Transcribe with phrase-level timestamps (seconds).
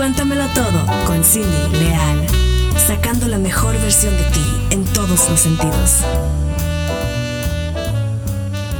[0.00, 2.26] Cuéntamelo todo con Cindy Leal,
[2.78, 6.00] sacando la mejor versión de ti en todos los sentidos.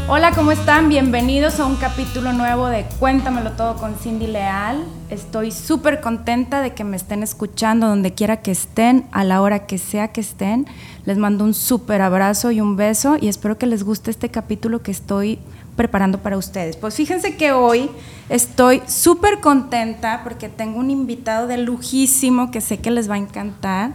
[0.08, 0.88] Hola, ¿cómo están?
[0.88, 4.82] Bienvenidos a un capítulo nuevo de Cuéntamelo todo con Cindy Leal.
[5.10, 9.66] Estoy súper contenta de que me estén escuchando donde quiera que estén, a la hora
[9.66, 10.66] que sea que estén.
[11.04, 14.82] Les mando un súper abrazo y un beso y espero que les guste este capítulo
[14.82, 15.38] que estoy
[15.80, 16.76] preparando para ustedes.
[16.76, 17.90] Pues fíjense que hoy
[18.28, 23.18] estoy súper contenta porque tengo un invitado de lujísimo que sé que les va a
[23.18, 23.92] encantar.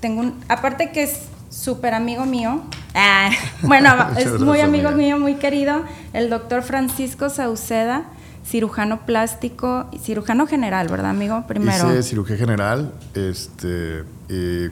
[0.00, 2.62] Tengo un, aparte que es súper amigo mío,
[2.94, 3.28] ah,
[3.62, 5.82] bueno, es muy amigo mío, muy querido,
[6.14, 8.04] el doctor Francisco Sauceda,
[8.46, 11.44] cirujano plástico, cirujano general, ¿verdad, amigo?
[11.46, 11.90] Primero.
[11.90, 14.04] Hice cirugía general, este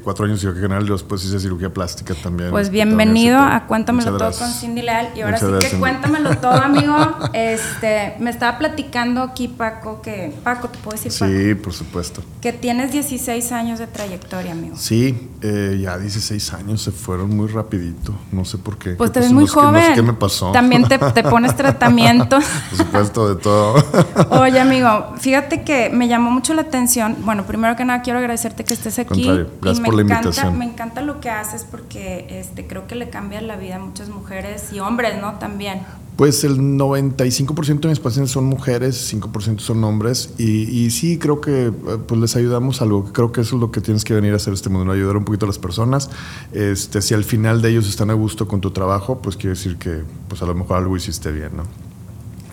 [0.02, 2.50] cuatro años de cirugía general y después hice cirugía plástica también.
[2.50, 5.10] Pues bienvenido a Cuéntamelo Todo con Cindy Leal.
[5.16, 6.96] Y ahora sí que cuéntamelo todo, amigo.
[7.32, 10.32] Este, me estaba platicando aquí Paco que...
[10.44, 11.32] Paco, ¿te puedo decir Paco?
[11.32, 12.22] Sí, por supuesto.
[12.40, 14.76] Que tienes 16 años de trayectoria, amigo.
[14.76, 18.14] Sí, eh, ya 16 años se fueron muy rapidito.
[18.30, 18.90] No sé por qué.
[18.92, 19.74] Pues te ves muy joven.
[19.74, 20.52] No sé qué me pasó.
[20.52, 22.38] También te, te pones tratamiento.
[22.38, 23.84] por supuesto, de todo.
[24.30, 27.16] Oye, amigo, fíjate que me llamó mucho la atención.
[27.24, 29.47] Bueno, primero que nada quiero agradecerte que estés aquí.
[29.60, 30.58] Gracias por la invitación.
[30.58, 34.08] Me encanta lo que haces porque este, creo que le cambia la vida a muchas
[34.08, 35.34] mujeres y hombres, ¿no?
[35.38, 35.82] También.
[36.16, 41.66] Pues el 95% de mis pacientes son mujeres, 5% son hombres y, sí creo que
[41.66, 41.72] eh,
[42.08, 43.12] pues les ayudamos algo.
[43.12, 45.24] Creo que eso es lo que tienes que venir a hacer este mundo, ayudar un
[45.24, 46.10] poquito a las personas.
[46.52, 49.76] Este, si al final de ellos están a gusto con tu trabajo, pues quiere decir
[49.76, 51.87] que pues a lo mejor algo hiciste bien, ¿no?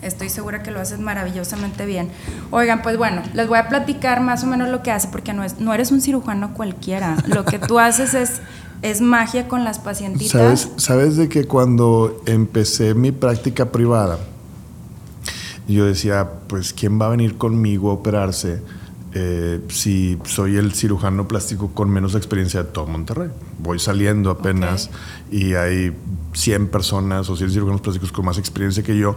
[0.06, 2.08] Estoy segura que lo haces maravillosamente bien.
[2.50, 5.44] Oigan, pues bueno, les voy a platicar más o menos lo que hace, porque no,
[5.44, 7.16] es, no eres un cirujano cualquiera.
[7.26, 8.40] Lo que tú haces es,
[8.82, 10.30] es magia con las pacientitas.
[10.30, 14.18] ¿Sabes, ¿Sabes de que cuando empecé mi práctica privada,
[15.68, 18.60] yo decía, pues, ¿quién va a venir conmigo a operarse?
[19.18, 23.30] Eh, si soy el cirujano plástico con menos experiencia de todo Monterrey.
[23.58, 24.90] Voy saliendo apenas
[25.30, 25.96] y hay
[26.34, 29.16] 100 personas o 100 cirujanos plásticos con más experiencia que yo,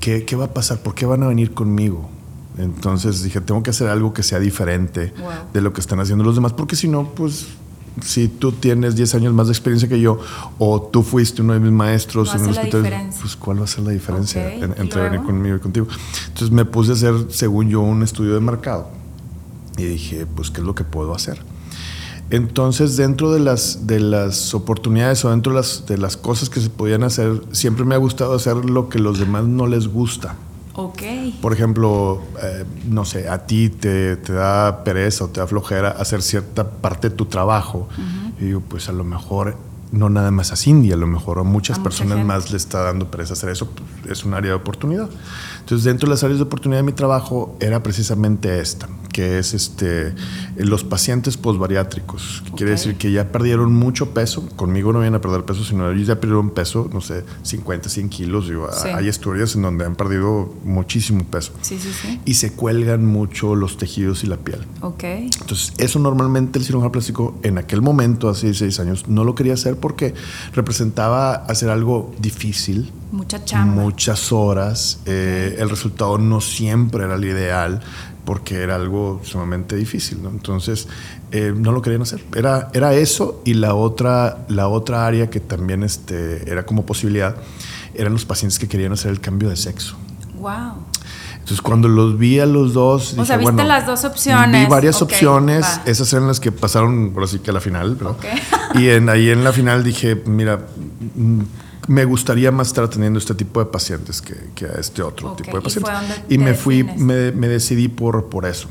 [0.00, 0.78] ¿qué, va a pasar?
[0.78, 2.08] ¿Por qué van a venir conmigo?
[2.56, 5.12] Entonces dije, tengo que hacer algo que sea diferente
[5.52, 7.46] de lo que están haciendo los demás, porque si no, pues
[8.02, 10.18] si tú tienes 10 años más de experiencia que yo
[10.58, 13.84] o tú fuiste uno de mis maestros en el hospital, pues ¿cuál va a ser
[13.84, 15.86] la diferencia entre venir conmigo y contigo?
[16.26, 18.88] Entonces me puse a hacer, según yo, un estudio de mercado
[19.76, 21.38] y dije, pues, ¿qué es lo que puedo hacer?
[22.30, 26.60] Entonces, dentro de las, de las oportunidades o dentro de las, de las cosas que
[26.60, 30.36] se podían hacer, siempre me ha gustado hacer lo que los demás no les gusta.
[30.74, 31.02] Ok.
[31.40, 35.90] Por ejemplo, eh, no sé, a ti te, te, da pereza o te da flojera
[35.90, 37.88] hacer cierta parte de tu trabajo.
[38.38, 39.56] Y digo, pues a lo mejor
[39.92, 43.10] no nada más a Cindy, a lo mejor a muchas personas más le está dando
[43.10, 43.68] pereza hacer eso,
[44.08, 45.08] es un área de oportunidad.
[45.60, 49.52] Entonces, dentro de las áreas de oportunidad de mi trabajo era precisamente esta, que es
[49.52, 50.14] este,
[50.56, 52.42] los pacientes posbariátricos.
[52.56, 54.48] Quiere decir que ya perdieron mucho peso.
[54.56, 58.08] Conmigo no vienen a perder peso, sino ellos ya perdieron peso, no sé, 50, 100
[58.08, 58.50] kilos.
[58.94, 61.52] Hay historias en donde han perdido muchísimo peso.
[61.60, 62.20] Sí, sí, sí.
[62.24, 64.60] Y se cuelgan mucho los tejidos y la piel.
[64.80, 65.04] Ok.
[65.04, 69.54] Entonces, eso normalmente el cirujano plástico en aquel momento, hace seis años, no lo quería
[69.54, 70.14] hacer porque
[70.52, 72.92] representaba hacer algo difícil.
[73.12, 73.82] Mucha chamba.
[73.82, 75.00] Muchas horas.
[75.06, 77.80] Eh, el resultado no siempre era el ideal
[78.24, 80.28] porque era algo sumamente difícil, ¿no?
[80.28, 80.86] Entonces,
[81.30, 82.22] eh, no lo querían hacer.
[82.36, 87.36] Era, era eso y la otra, la otra área que también este, era como posibilidad
[87.94, 89.96] eran los pacientes que querían hacer el cambio de sexo.
[90.38, 90.84] Wow.
[91.48, 93.14] Entonces, cuando los vi a los dos.
[93.16, 94.66] O sea, viste las dos opciones.
[94.66, 95.80] Vi varias opciones.
[95.86, 97.96] Esas eran las que pasaron, por así que a la final.
[98.74, 100.60] Y en, ahí en la final dije: Mira,
[101.86, 105.62] me gustaría más estar atendiendo este tipo de pacientes que, a este otro tipo de
[105.62, 105.94] pacientes.
[106.28, 108.68] Y, me fui, me, decidí por, por eso.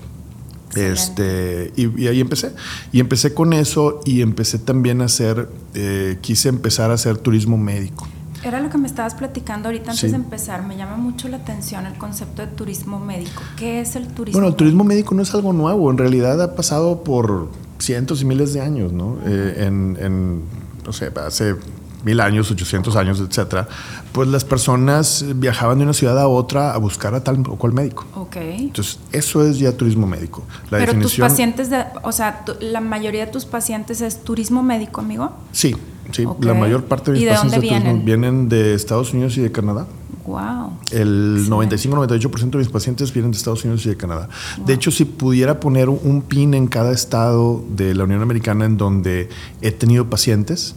[0.75, 2.51] Este, y, ahí empecé.
[2.91, 7.57] Y empecé con eso y empecé también a hacer, eh, quise empezar a hacer turismo
[7.57, 8.07] médico.
[8.47, 10.63] Era lo que me estabas platicando ahorita antes de empezar.
[10.63, 13.41] Me llama mucho la atención el concepto de turismo médico.
[13.57, 14.39] ¿Qué es el turismo?
[14.39, 15.91] Bueno, el turismo médico no es algo nuevo.
[15.91, 17.49] En realidad ha pasado por
[17.79, 19.17] cientos y miles de años, ¿no?
[19.25, 20.43] Eh, en, en,
[20.85, 21.55] no sé, hace
[22.03, 23.67] mil años, 800 años, etcétera,
[24.11, 27.73] pues las personas viajaban de una ciudad a otra a buscar a tal o cual
[27.73, 28.05] médico.
[28.15, 28.37] Ok.
[28.37, 30.43] Entonces, eso es ya turismo médico.
[30.69, 35.01] La Pero tus pacientes, de, o sea, la mayoría de tus pacientes es turismo médico,
[35.01, 35.33] amigo.
[35.51, 35.75] Sí,
[36.11, 36.25] sí.
[36.41, 38.05] La mayor parte de mis pacientes de vienen?
[38.05, 39.87] vienen de Estados Unidos y de Canadá.
[40.25, 40.73] Wow.
[40.91, 44.27] El 95-98% de mis pacientes vienen de Estados Unidos y de Canadá.
[44.65, 48.77] De hecho, si pudiera poner un pin en cada estado de la Unión Americana en
[48.77, 49.29] donde
[49.61, 50.75] he tenido pacientes,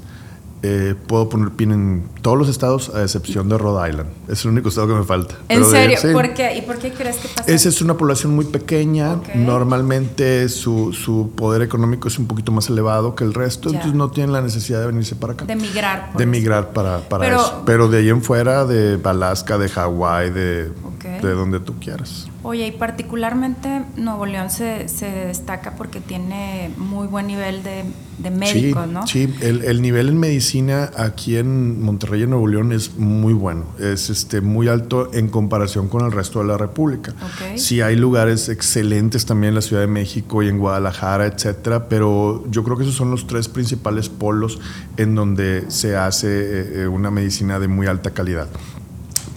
[0.62, 4.10] eh, puedo poner pin en todos los estados a excepción de Rhode Island.
[4.28, 5.34] Es el único estado que me falta.
[5.48, 5.98] ¿En Pero de- serio?
[6.00, 6.08] sí.
[6.12, 6.54] ¿Por qué?
[6.56, 7.50] ¿Y por qué crees que pasa?
[7.50, 9.20] Esa es una población muy pequeña.
[9.34, 13.76] Normalmente su, su poder económico es un poquito más elevado que el resto, Ya.
[13.76, 15.44] entonces no tienen la necesidad de venirse para acá.
[15.44, 16.10] De migrar.
[16.16, 17.62] de migrar para, para Pero- eso.
[17.64, 20.70] Pero de ahí en fuera, de Alaska, de Hawái, de,
[21.08, 22.28] De donde tú quieras.
[22.42, 27.84] Oye, y particularmente Nuevo León se, se destaca porque tiene muy buen nivel de,
[28.18, 29.06] de médicos, sí, ¿no?
[29.06, 33.66] Sí, el, el nivel en medicina aquí en Monterrey, en Nuevo León, es muy bueno.
[33.78, 37.12] Es este, muy alto en comparación con el resto de la República.
[37.22, 37.56] Ok.
[37.58, 42.44] Sí, hay lugares excelentes también en la Ciudad de México y en Guadalajara, etcétera, pero
[42.50, 44.60] yo creo que esos son los tres principales polos
[44.96, 48.48] en donde se hace eh, eh, una medicina de muy alta calidad.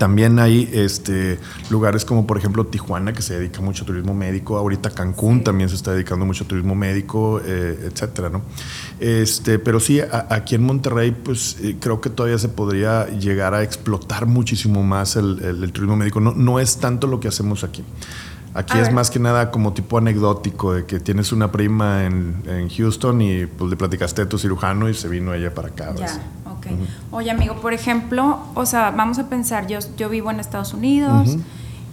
[0.04, 1.40] También hay este,
[1.70, 5.70] lugares como por ejemplo Tijuana que se dedica mucho a turismo médico, ahorita Cancún también
[5.70, 8.42] se está dedicando mucho a turismo médico, eh, etcétera, ¿no?
[9.00, 13.54] Este, pero sí, a- aquí en Monterrey pues eh, creo que todavía se podría llegar
[13.54, 16.20] a explotar muchísimo más el, el- el turismo médico.
[16.20, 17.82] No, no es tanto lo que hacemos aquí.
[18.54, 18.94] Aquí A es ver.
[18.96, 23.46] más que nada como tipo anecdótico de que tienes una prima en, en Houston y
[23.46, 25.94] pues le platicaste a tu cirujano y se vino ella para acá.
[27.12, 31.38] Oye, amigo, por ejemplo, o sea, vamos a pensar, yo, yo vivo en Estados Unidos.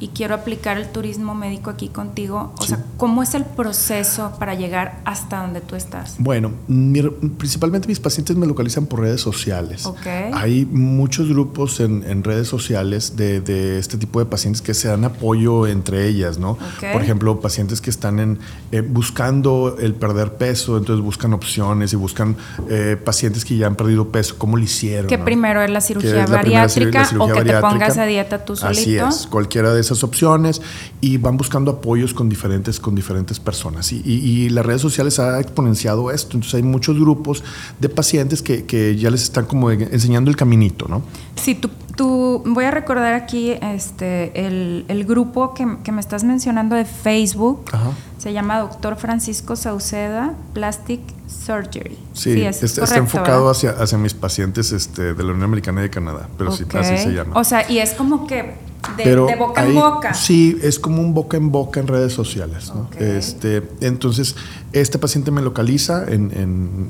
[0.01, 2.55] Y quiero aplicar el turismo médico aquí contigo.
[2.59, 2.69] O Sí.
[2.71, 6.15] sea, ¿cómo es el proceso para llegar hasta donde tú estás?
[6.19, 9.85] Bueno, mi- principalmente mis pacientes me localizan por redes sociales.
[9.85, 10.07] Ok.
[10.33, 14.89] Hay muchos grupos en, en redes sociales de, de este tipo de pacientes que se
[14.89, 16.53] dan apoyo entre ellas, ¿no?
[16.53, 16.93] Ok.
[16.93, 18.39] Por ejemplo, pacientes que están en,
[18.73, 22.37] eh, buscando el perder peso, entonces buscan opciones y buscan
[22.71, 25.09] eh, pacientes que ya han perdido peso, cómo lo hicieron.
[25.09, 25.25] ¿Qué ¿no?
[25.27, 28.05] primero es la que cirugía la primera bariátrica la cirugía o que te pongas a
[28.07, 28.81] dieta tú solito?
[28.81, 30.63] Así es, cualquiera de esas opciones
[31.01, 33.93] y van buscando apoyos con diferentes, con diferentes personas.
[33.93, 36.37] Y, y- y las redes sociales ha exponenciado esto.
[36.37, 37.43] Entonces hay muchos grupos
[37.79, 41.03] de pacientes que, que ya les están como enseñando el caminito, ¿no?
[41.37, 46.25] Sí, tú, tú- voy a recordar aquí este, el, el grupo que, que me estás
[46.25, 47.65] mencionando de Facebook.
[47.73, 47.91] Ajá.
[48.19, 51.97] Se llama Doctor Francisco Sauceda Plastic Surgery.
[52.13, 53.51] Sí, es está, está correcto, enfocado ¿verdad?
[53.53, 56.75] hacia, hacia mis pacientes este, de la Unión Americana y de Canadá, pero sí, Ok.
[56.75, 57.39] así se llama.
[57.39, 58.55] O sea, y es como que
[58.97, 60.15] de, Pero de boca ahí- en boca.
[60.15, 62.73] Sí, es como un boca en boca en redes sociales.
[62.99, 64.37] Este, entonces,
[64.73, 66.31] este paciente me localiza en,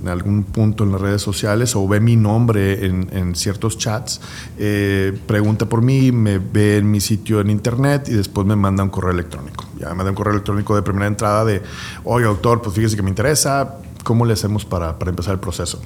[0.02, 4.20] en algún punto en las redes sociales o ve mi nombre en, en ciertos chats,
[4.58, 8.82] eh, pregunta por mí, me ve en mi sitio en internet y después me manda
[8.84, 9.64] un correo electrónico.
[9.78, 11.62] Ya me da un correo electrónico de primera entrada de,
[12.04, 15.80] oye, doctor, pues fíjese que me interesa, ¿cómo le hacemos para, para empezar el proceso?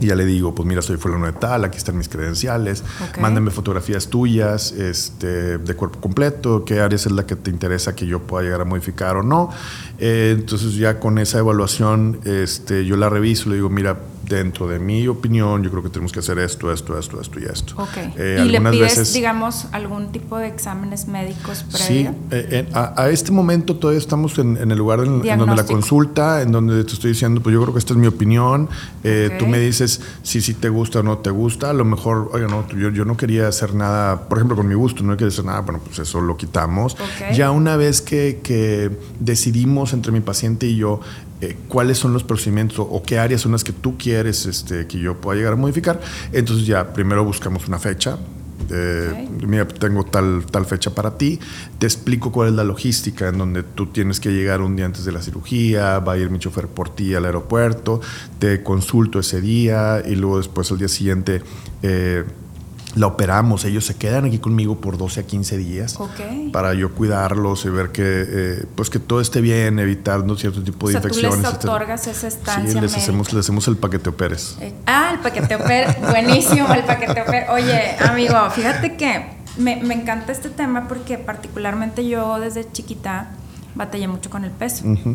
[0.00, 3.18] Y ya le digo, pues mira, soy fulano de tal, aquí están mis credenciales, Ok.
[3.18, 8.06] mándame fotografías tuyas este, de cuerpo completo, qué áreas es la que te interesa que
[8.06, 9.50] yo pueda llegar a modificar o no.
[9.98, 13.98] Eh, entonces ya con esa evaluación este, yo la reviso, le digo, mira,
[14.28, 17.44] dentro de mi opinión yo creo que tenemos que hacer esto, esto, esto, esto y
[17.44, 17.74] esto.
[17.76, 17.96] Ok.
[18.16, 22.10] Eh, y le pides, veces- digamos, algún tipo de exámenes médicos Sí, previo.
[22.30, 25.56] eh, eh, a, a este momento todavía estamos en, en el lugar en, en donde
[25.56, 28.68] la consulta, en donde te estoy diciendo, pues yo creo que esta es mi opinión.
[29.04, 29.36] Eh.
[29.38, 31.70] Tú me dices si sí te gusta o no te gusta.
[31.70, 34.74] A lo mejor, oye, no, yo, yo no quería hacer nada, por ejemplo, con mi
[34.74, 36.94] gusto, no quería hacer nada, bueno, pues eso lo quitamos.
[36.94, 37.34] Ok.
[37.34, 38.90] Ya una vez que, que
[39.20, 41.00] decidimos entre mi paciente y yo
[41.40, 44.98] eh, cuáles son los procedimientos o, qué áreas son las que tú quieres este, que
[44.98, 46.00] yo pueda llegar a modificar,
[46.32, 48.18] entonces ya primero buscamos una fecha.
[48.70, 49.42] eh, Ok.
[49.46, 51.38] mira, tengo tal, tal fecha para ti,
[51.78, 55.04] te explico cuál es la logística en donde tú tienes que llegar un día antes
[55.04, 58.00] de la cirugía, va a ir mi chofer por ti al aeropuerto,
[58.38, 61.42] te consulto ese día y luego después al día siguiente
[61.82, 62.24] eh,
[62.94, 66.50] la operamos, ellos se quedan aquí conmigo por 12 a 15 días Ok.
[66.52, 70.86] para yo cuidarlos y ver que, eh, pues que todo esté bien, evitando cierto tipo
[70.86, 71.38] O de sea, tú infecciones.
[71.40, 71.72] les etcétera.
[71.74, 74.56] otorgas esa estancia Sí, les hacemos, les hacemos el paquete operes.
[74.60, 77.46] Eh, Ah, el paquete oper, buenísimo el paquete oper.
[77.50, 83.30] Oye, amigo, fíjate que me, me encanta este tema porque particularmente yo desde chiquita
[83.74, 84.86] batallé mucho con el peso.
[84.88, 85.14] Ujú.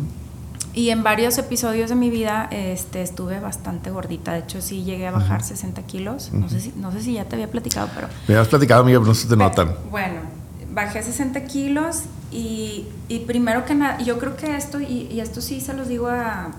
[0.74, 4.32] Y en varios episodios de mi vida este, estuve bastante gordita.
[4.32, 6.32] De hecho, sí llegué a bajar 60 kilos.
[6.32, 8.08] no, sé si, no sé si ya te había platicado, pero...
[8.26, 9.74] Me has platicado, amiga, pero no se te notan.
[9.90, 10.20] Bueno,
[10.72, 12.02] bajé 60 kilos
[12.32, 15.86] y, y primero que nada, yo creo que esto, y, y esto sí se los
[15.86, 16.50] digo a,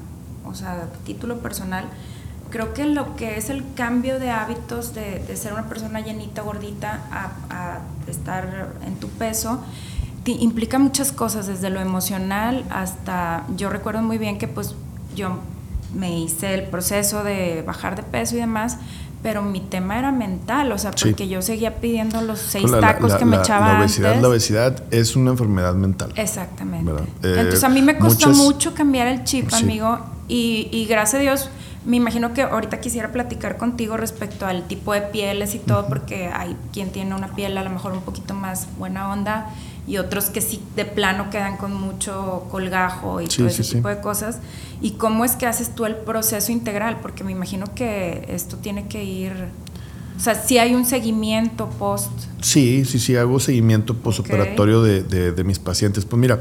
[0.46, 1.86] o sea, a título personal,
[2.50, 6.42] creo que lo que es el cambio de hábitos de, de ser una persona llenita,
[6.42, 7.80] gordita, a, a
[8.10, 9.62] estar en tu peso,
[10.34, 14.76] implica muchas cosas, desde lo emocional hasta, yo recuerdo muy bien que pues
[15.16, 15.38] yo
[15.94, 18.78] me hice el proceso de bajar de peso y demás,
[19.24, 21.10] pero mi tema era mental, o sea, Sí.
[21.10, 24.22] porque yo seguía pidiendo los seis La- tacos la- que me echaba la obesidad, antes.
[24.22, 26.12] La obesidad es una enfermedad mental.
[26.16, 26.92] Exactamente.
[27.24, 29.64] Eh, Entonces a mí me costó muchas- mucho cambiar el chip, Sí.
[29.64, 31.50] amigo, y, y gracias a Dios
[31.88, 36.32] Me imagino que ahorita quisiera platicar contigo respecto al tipo de pieles y todo, porque
[36.34, 39.50] hay quien tiene una piel a lo mejor un poquito más buena onda
[39.88, 44.00] y otros que sí de plano quedan con mucho colgajo y todo ese tipo de
[44.00, 44.40] cosas.
[44.82, 47.00] ¿Y cómo es que haces tú el proceso integral?
[47.02, 49.32] Porque me imagino que esto tiene que ir...
[50.18, 52.10] O sea, si hay un seguimiento post.
[52.42, 56.06] Sí, sí, sí, hago seguimiento postoperatorio de, de, mis pacientes.
[56.06, 56.40] Pues mira,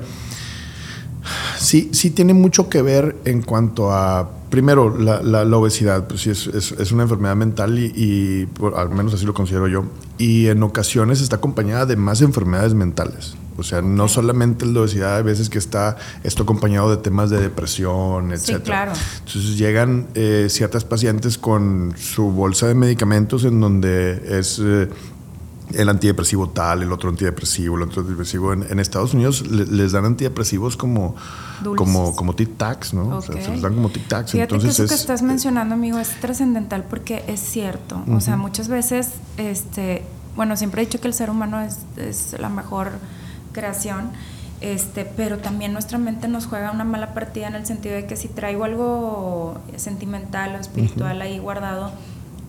[1.64, 6.30] sí, sí tiene mucho que ver en cuanto a primero, la, la, obesidad, pues sí,
[6.30, 9.85] es, es, una enfermedad mental y, al menos así lo considero yo.
[10.16, 13.35] Y en ocasiones está acompañada de más enfermedades mentales.
[13.56, 17.40] O sea, no solamente la obesidad, hay veces que está esto acompañado de temas de
[17.40, 18.40] depresión, etc.
[18.40, 18.92] Sí, claro.
[19.26, 24.88] Entonces llegan eh, ciertas pacientes con su bolsa de medicamentos en donde es eh,
[25.75, 28.52] el antidepresivo tal, el otro antidepresivo, el otro antidepresivo.
[28.52, 31.14] En, Estados Unidos les dan antidepresivos como,
[31.76, 33.16] como, como tic-tacs, ¿no?
[33.16, 34.31] O sea, se les dan como tic-tacs.
[34.31, 38.02] Fíjate Entonces que eso que estás mencionando, amigo, es trascendental porque es cierto.
[38.11, 40.04] O sea, muchas veces, este,
[40.37, 42.93] bueno, siempre he dicho que el ser humano es, es la mejor
[43.52, 44.11] creación.
[44.61, 48.16] Este, pero también nuestra mente nos juega una mala partida en el sentido de que
[48.16, 51.93] si traigo algo sentimental o espiritual ahí guardado,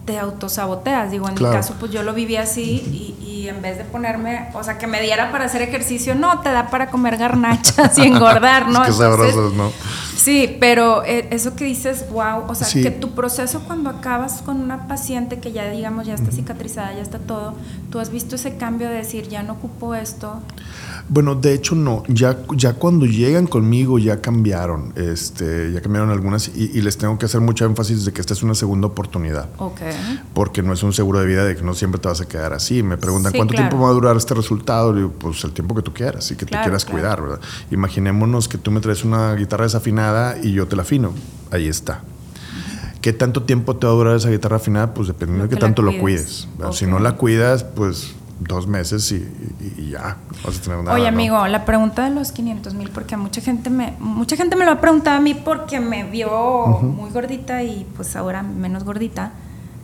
[0.05, 1.11] te autosaboteas.
[1.11, 4.63] Digo, en mi caso, pues yo lo viví así y, en vez de ponerme, o
[4.63, 8.67] sea, que me diera para hacer ejercicio, no, te da para comer garnachas y engordar,
[8.69, 8.81] ¿no?
[8.83, 9.71] es que sabrosos, ¿no?
[10.15, 14.61] Sí, pero eh, eso que dices, wow, o sea, que tu proceso cuando acabas con
[14.61, 17.53] una paciente que ya, digamos, ya está cicatrizada, ya está todo,
[17.89, 20.41] tú has visto ese cambio de decir, ya no ocupo esto.
[21.07, 26.47] Bueno, de hecho no, ya, ya cuando llegan conmigo ya cambiaron, este, ya cambiaron algunas
[26.47, 29.49] y, les tengo que hacer mucho énfasis de que esta es una segunda oportunidad.
[29.57, 29.81] Ok.
[30.33, 32.53] Porque no es un seguro de vida de que no siempre te vas a quedar
[32.53, 32.81] así.
[32.81, 34.93] Me preguntan, ¿cuánto tiempo va a durar este resultado?
[34.93, 37.39] digo, pues el tiempo que tú quieras y que te quieras cuidar, ¿verdad?
[37.69, 40.04] Imaginémonos que tú me traes una guitarra desafinada
[40.41, 41.13] y yo te la afino.
[41.51, 42.01] Ahí está.
[43.01, 44.93] ¿Qué tanto tiempo te va a durar esa guitarra afinada?
[44.93, 46.47] Pues dependiendo de qué tanto lo cuides.
[46.71, 50.91] Si no la cuidas, pues dos meses y, ya vas a tener una...
[50.91, 54.65] Oye, amigo, la pregunta de los 500 mil, porque mucha gente me mucha gente me
[54.65, 59.31] lo ha preguntado a mí porque me vio muy gordita y pues ahora menos gordita,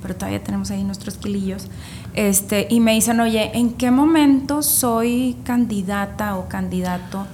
[0.01, 1.67] pero todavía tenemos ahí nuestros kilillos.
[2.13, 7.27] Este, y me dicen, oye, ¿en qué momento soy candidata o candidato?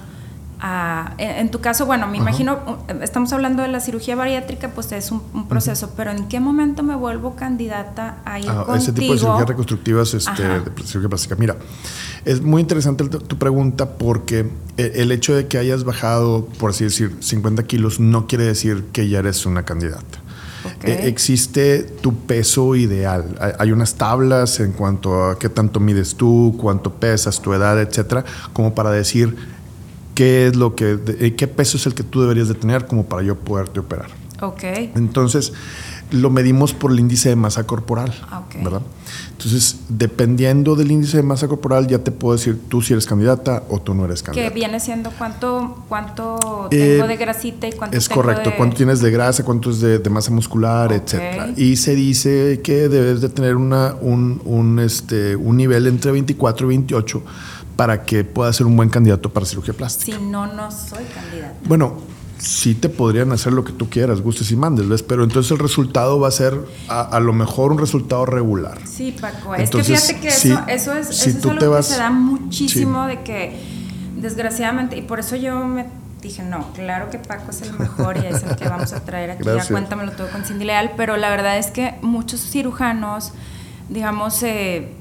[1.18, 2.58] En, tu caso, bueno, me imagino,
[3.00, 6.96] estamos hablando de la cirugía bariátrica, pues es un, proceso, pero ¿en qué momento me
[6.96, 11.36] vuelvo candidata a ir ah, Ese tipo de cirugías reconstructivas, este, de cirugía plástica.
[11.36, 11.56] Mira,
[12.24, 16.84] es muy interesante tu pregunta porque e, el hecho de que hayas bajado, por así
[16.84, 20.22] decir, 50 kilos no quiere decir que ya eres una candidata.
[20.82, 23.36] E, existe tu peso ideal.
[23.58, 28.24] Hay, unas tablas en cuanto a qué tanto mides tú, cuánto pesas, tu edad, etcétera,
[28.52, 29.36] como para decir
[30.18, 33.04] qué es lo que, eh, qué peso es el que tú deberías de tener como
[33.04, 34.08] para yo poderte operar.
[34.40, 34.64] Ok.
[34.96, 35.52] Entonces,
[36.10, 38.12] lo medimos por el índice de masa corporal,
[38.60, 38.82] ¿verdad?
[39.30, 43.62] Entonces, dependiendo del índice de masa corporal, ya te puedo decir tú si eres candidata
[43.68, 44.48] o tú no eres candidata.
[44.48, 49.00] ¿Qué viene siendo cuánto, cuánto tengo eh, de grasita y cuánto Es correcto, cuánto tienes
[49.00, 51.50] de grasa, cuánto es de, masa muscular, etcétera.
[51.56, 56.66] Y se dice que debes de tener una, un, un, este, un nivel entre 24
[56.66, 57.22] y 28
[57.78, 60.18] para que pueda ser un buen candidato para cirugía plástica.
[60.18, 61.54] Si no, no soy candidata.
[61.64, 61.98] Bueno,
[62.36, 65.04] sí te podrían hacer lo que tú quieras, gustes y mandes, ¿ves?
[65.04, 66.58] Pero entonces el resultado va a ser
[66.88, 68.80] a, lo mejor un resultado regular.
[68.84, 69.54] Sí, Paco.
[69.54, 73.06] es que fíjate que eso, eso es, si eso es algo que se da muchísimo
[73.06, 73.56] de que,
[74.16, 75.86] desgraciadamente, y por eso yo me
[76.20, 79.30] dije, no, claro que Paco es el mejor y es el que vamos a traer
[79.30, 79.44] aquí.
[79.44, 83.30] Ya cuéntamelo todo con Cindy Leal, pero la verdad es que muchos cirujanos,
[83.88, 84.96] digamos, eh,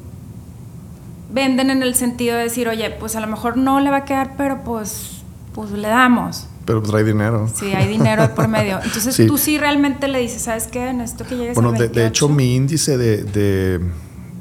[1.32, 4.06] venden en el sentido de decir, oye, pues a lo mejor no le va a
[4.06, 5.22] quedar, pero pues,
[5.54, 6.48] pues le damos.
[6.66, 7.50] Pero pues hay dinero.
[7.54, 8.80] Sí, hay dinero por medio.
[8.84, 10.92] Entonces tú sí realmente le dices, ¿sabes qué?
[10.92, 13.80] Necesito que llegues bueno, de, hecho mi índice de,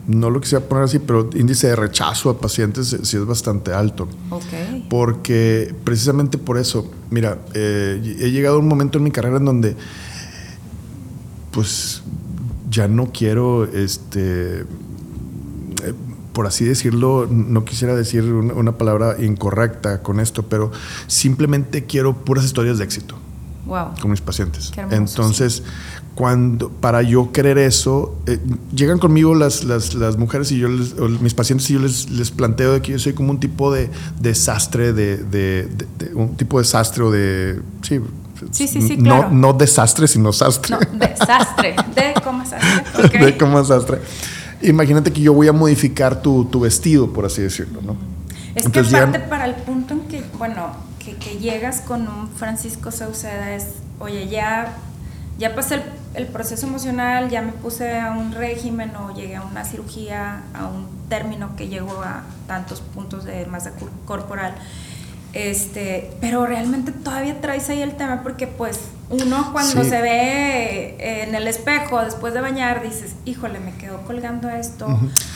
[0.08, 4.08] no lo quisiera poner así, pero índice de rechazo a pacientes sí es bastante alto.
[4.30, 4.42] Ok.
[4.90, 9.44] Porque precisamente por eso, mira, eh, he llegado a un momento en mi carrera en
[9.44, 9.76] donde,
[11.52, 12.02] pues,
[12.70, 14.64] ya no quiero, este
[16.36, 20.70] por así decirlo, no quisiera decir una, palabra incorrecta con esto, pero
[21.06, 23.16] simplemente quiero puras historias de éxito.
[23.66, 24.70] Con mis pacientes.
[24.90, 25.62] Entonces,
[26.14, 28.38] cuando para yo querer eso, eh,
[28.74, 32.74] llegan conmigo las, las, las, mujeres y yo, mis pacientes y yo les, les, planteo
[32.74, 33.88] de que yo soy como un tipo de
[34.20, 35.68] desastre, de, de,
[36.12, 37.62] un tipo de desastre o de...
[37.80, 37.98] Sí,
[38.50, 39.30] Sí, sí, sí, claro.
[39.30, 40.76] no, no desastre, sino sastre.
[40.76, 41.74] No, desastre.
[41.94, 43.18] De como sastre.
[43.24, 43.98] De como sastre.
[44.62, 47.96] Imagínate que yo voy a modificar tu, vestido, por así decirlo, ¿no?
[48.54, 53.54] Es que aparte para el punto en que, bueno, que, llegas con un Francisco Sauceda
[53.54, 53.66] es,
[54.00, 54.76] oye, ya,
[55.38, 55.82] ya pasé
[56.14, 60.66] el proceso emocional, ya me puse a un régimen o llegué a una cirugía, a
[60.66, 63.72] un término que llegó a tantos puntos de masa
[64.06, 64.54] corporal.
[65.36, 71.34] Este, pero realmente todavía traes ahí el tema porque pues uno cuando se ve en
[71.34, 74.86] el espejo después de bañar dices, híjole, me quedó colgando esto.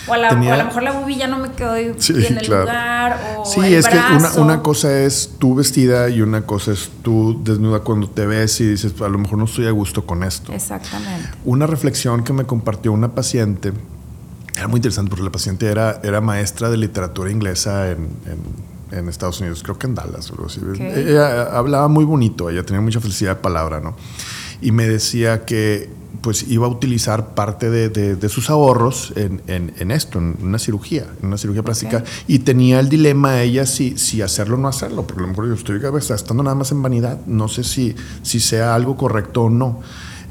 [0.09, 3.37] o, a la, lo mejor la bubilla no me quedó en el lugar.
[3.37, 7.38] O sí, es que una, una, cosa es tú vestida y una cosa es tú
[7.45, 10.50] desnuda cuando te ves y dices, a lo mejor no estoy a gusto con esto.
[10.54, 11.28] Exactamente.
[11.45, 13.75] Una reflexión que me compartió una paciente,
[14.57, 18.70] era muy interesante porque la paciente era, era maestra de literatura inglesa en en
[19.09, 20.61] Estados Unidos, creo que en Dallas o algo así.
[20.81, 23.97] Ella hablaba muy bonito, ella tenía mucha felicidad de palabra, ¿no?
[24.61, 29.91] Y me decía que pues iba a utilizar parte de, de, sus ahorros en, en,
[29.91, 34.21] esto, en una cirugía, en una cirugía plástica, y tenía el dilema ella si, si
[34.21, 35.81] hacerlo o no hacerlo, porque a lo mejor yo estoy
[36.15, 39.81] estando nada más en vanidad, no sé si, si sea algo correcto o no.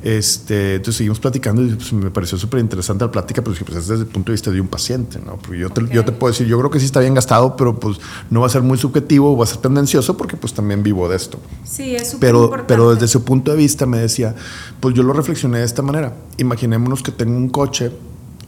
[0.02, 4.04] Este, entonces seguimos platicando y pues, me pareció súper interesante la plática, pero pues, desde
[4.04, 5.36] el punto de vista de un paciente, ¿no?
[5.38, 7.80] Porque yo te, yo te puedo decir, yo creo que sí está bien gastado, pero
[7.80, 7.98] pues
[8.30, 11.18] no va a ser muy subjetivo, va a ser tendencioso porque pues también vivo de
[11.18, 11.40] esto.
[11.66, 14.36] Sí, es súper pero, pero desde su punto de vista me decía,
[14.80, 16.14] pues yo lo reflexioné de esta manera.
[16.38, 17.92] Imaginémonos que tengo un coche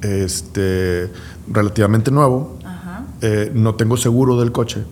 [0.02, 1.12] este,
[1.52, 2.58] relativamente nuevo,
[3.22, 4.84] eh, no tengo seguro del coche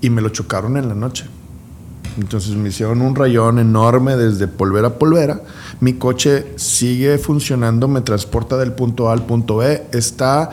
[0.00, 1.26] y me lo chocaron en la noche.
[2.18, 5.42] Entonces me hicieron un rayón enorme desde polvera a polvera.
[5.80, 9.82] Mi coche sigue funcionando, me transporta del punto A al punto B.
[9.92, 10.50] Está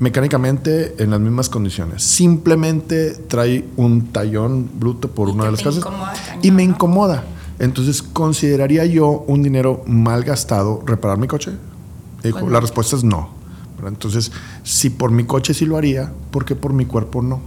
[0.00, 2.02] mecánicamente en las mismas condiciones.
[2.02, 5.84] Simplemente trae un tallón bruto por una de las casas
[6.42, 7.24] y me incomoda.
[7.58, 11.52] Entonces, ¿consideraría yo un dinero mal gastado reparar mi coche?
[12.22, 13.30] Pues la respuesta es no.
[13.86, 17.40] Entonces, si por mi coche sí lo haría, ¿por qué por mi cuerpo no?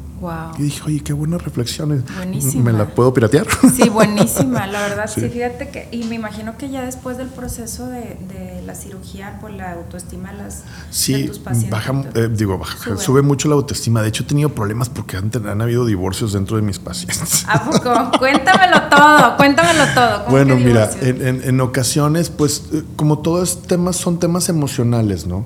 [0.60, 2.04] Y dije, oye, qué buenas reflexiones.
[2.16, 2.72] Buenísima.
[2.72, 3.48] ¿Me la puedo piratear?
[3.76, 5.10] Sí, buenísima, la verdad.
[5.10, 5.22] Sí.
[5.30, 9.72] fíjate que, y me imagino que ya después del proceso de, la cirugía, por la
[9.72, 11.72] autoestima de, las, sí, tus pacientes.
[11.72, 13.22] Baja, eh, digo, baja, sube.
[13.22, 14.02] mucho la autoestima.
[14.02, 17.46] De hecho, he tenido problemas porque han, han habido divorcios dentro de mis pacientes.
[17.48, 18.20] ¿A poco?
[18.20, 20.26] cuéntamelo todo, cuéntamelo todo.
[20.30, 25.46] Bueno, mira, en, en, ocasiones, pues, eh, como todos temas, son temas emocionales, ¿no?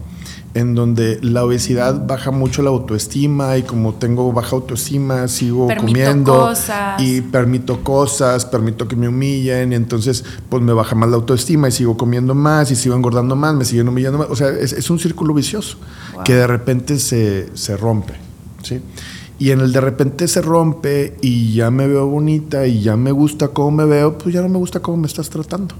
[0.55, 6.53] En donde la obesidad baja mucho la autoestima y como tengo baja autoestima sigo comiendo
[6.97, 11.67] y permito cosas, permito que me humillen y entonces pues me baja más la autoestima
[11.67, 14.27] y sigo comiendo más y sigo engordando más, me siguen humillando más.
[14.29, 15.77] O sea, es, un círculo vicioso
[16.23, 18.13] que de repente se, se rompe.
[18.63, 18.79] ¿sí?
[19.37, 23.11] Y en el de repente se rompe y ya me veo bonita y ya me
[23.11, 25.75] gusta cómo me veo, pues ya no me gusta cómo me estás tratando.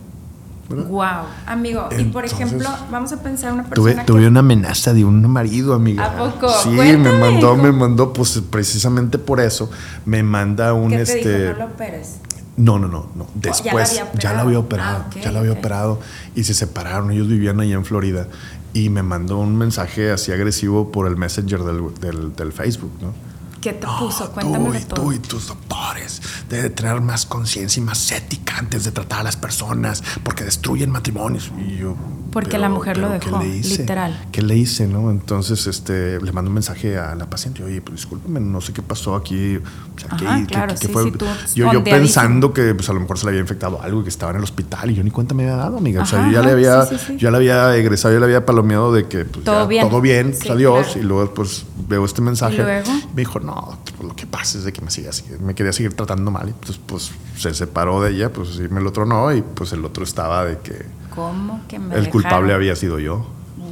[0.69, 1.89] Wow, amigo.
[1.97, 3.93] y por ejemplo, vamos a pensar una persona.
[3.93, 6.06] Tuve, tuve una amenaza de un marido, amiga.
[6.06, 6.51] ¿A poco?
[6.63, 9.69] Sí, me mandó, me mandó, pues precisamente por eso,
[10.06, 11.21] me manda un ¿Qué este.
[11.21, 12.15] Te dijo, no lo operes.
[12.58, 13.28] No, no, no, no.
[13.36, 15.99] Después ya la había operado, ah, ya la había operado
[16.36, 17.12] y se separaron.
[17.12, 18.28] Ellos vivían allá en Florida
[18.73, 23.13] y me mandó un mensaje así agresivo por el Messenger del, del, del Facebook, ¿no?
[23.65, 24.30] ¿Qué te puso?
[24.30, 28.91] Cuéntame tú, Tú y tus doctores deben tener más conciencia y más ética antes de
[28.91, 31.51] tratar a las personas porque destruyen matrimonios.
[31.58, 31.95] Y yo,
[32.36, 34.26] porque la mujer lo dejó, literal.
[34.30, 35.10] ¿Qué le hice, no?
[35.10, 38.82] Entonces, este, le mando un mensaje a la paciente, oye, pues discúlpeme, no sé qué
[38.82, 39.58] pasó aquí.
[40.91, 41.13] fue?
[41.56, 44.10] yo, yo pensando que pues, a lo mejor se le había infectado algo y que
[44.10, 46.04] estaba en el hospital y yo ni cuenta me había dado, amiga.
[46.04, 46.86] o sea, yo ya le había,
[47.17, 50.32] ya le había egresado, yo le había palomeado de que pues, todo bien, todo bien
[50.38, 50.98] pues, adiós.
[50.98, 52.62] Y luego, pues, veo este mensaje.
[52.62, 52.84] Me
[53.15, 56.50] dijo, no, lo que pasa es de que me, sigue, me quería seguir tratando mal.
[56.50, 59.86] Y pues, pues se separó de ella, pues sí me lo tronó y pues el
[59.86, 63.25] otro estaba de que ¿Cómo que me El culpable había sido yo.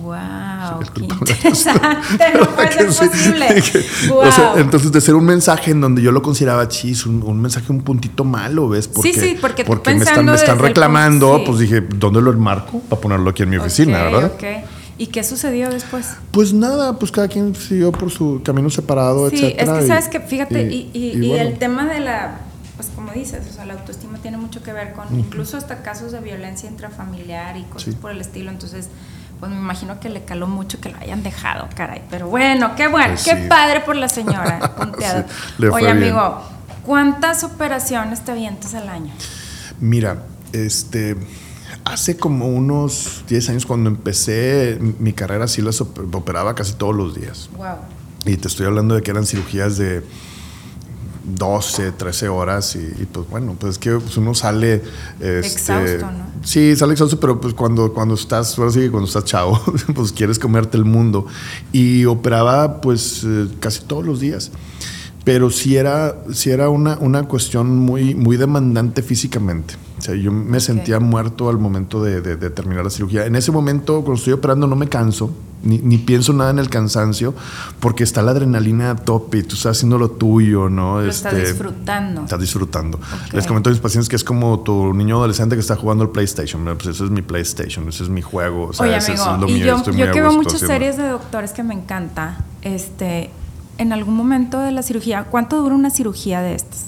[0.03, 3.63] Wow, qué interesante, no puede ser posible.
[4.11, 7.71] O sea, entonces, de ser un mensaje en donde yo lo consideraba chis, un, mensaje
[7.71, 8.89] un puntito malo, ¿ves?
[8.89, 12.81] Porque, sí, sí, porque, porque me están, me están reclamando, pues dije, ¿dónde lo enmarco?
[12.81, 14.31] Para ponerlo aquí en mi oficina, ¿verdad?
[14.33, 14.43] Ok.
[14.97, 16.15] ¿Y qué sucedió después?
[16.31, 19.73] Pues nada, pues cada quien siguió por su camino separado, sí, etcétera.
[19.73, 22.39] Es que sabes que, fíjate, y, y, el tema de la
[22.83, 26.11] pues como dices, o sea, la autoestima tiene mucho que ver con incluso hasta casos
[26.11, 28.89] de violencia intrafamiliar y cosas por el estilo, entonces
[29.39, 32.87] pues me imagino que le caló mucho que lo hayan dejado, caray, pero bueno, qué
[32.87, 35.25] bueno, pues qué padre por la señora, punteado.
[35.71, 36.41] Oye, amigo,
[36.85, 39.13] ¿cuántas operaciones te avientas al año?
[39.79, 41.17] Mira, este
[41.85, 47.15] hace como unos 10 años cuando empecé mi carrera sí las operaba casi todos los
[47.15, 47.49] días.
[47.57, 47.77] Wow.
[48.25, 50.03] Y te estoy hablando de que eran cirugías de
[51.23, 54.83] 12, 13 horas y, pues bueno, pues es que pues, uno sale...
[55.19, 56.25] Este, exhausto, ¿no?
[56.43, 59.61] Sí, sale exhausto, pero pues cuando, cuando estás, ahora sí cuando estás chavo,
[59.95, 61.25] pues quieres comerte el mundo.
[61.71, 64.51] Y operaba pues eh, casi todos los días.
[65.23, 69.75] Pero sí era, sí era una, una cuestión muy, muy demandante físicamente.
[70.03, 73.25] O sea, yo me sentía muerto al momento de, de, terminar la cirugía.
[73.25, 76.69] En ese momento, cuando estoy operando, no me canso, ni, ni, pienso nada en el
[76.69, 77.33] cansancio,
[77.79, 80.99] porque está la adrenalina a tope y tú estás haciendo lo tuyo, ¿no?
[80.99, 82.23] Lo estás este, disfrutando.
[82.23, 82.99] Estás disfrutando.
[83.31, 86.09] Les comento a mis pacientes que es como tu niño adolescente que está jugando el
[86.09, 86.65] PlayStation.
[86.65, 88.67] Pues eso es mi PlayStation, ese es mi juego.
[88.67, 89.65] O sea, Oye, ese amigo, es lo y mío.
[89.67, 90.73] yo, estoy yo muy que veo muchas haciendo.
[90.73, 93.29] series de doctores que me encanta, este,
[93.77, 96.87] en algún momento de la cirugía, ¿cuánto dura una cirugía de estas?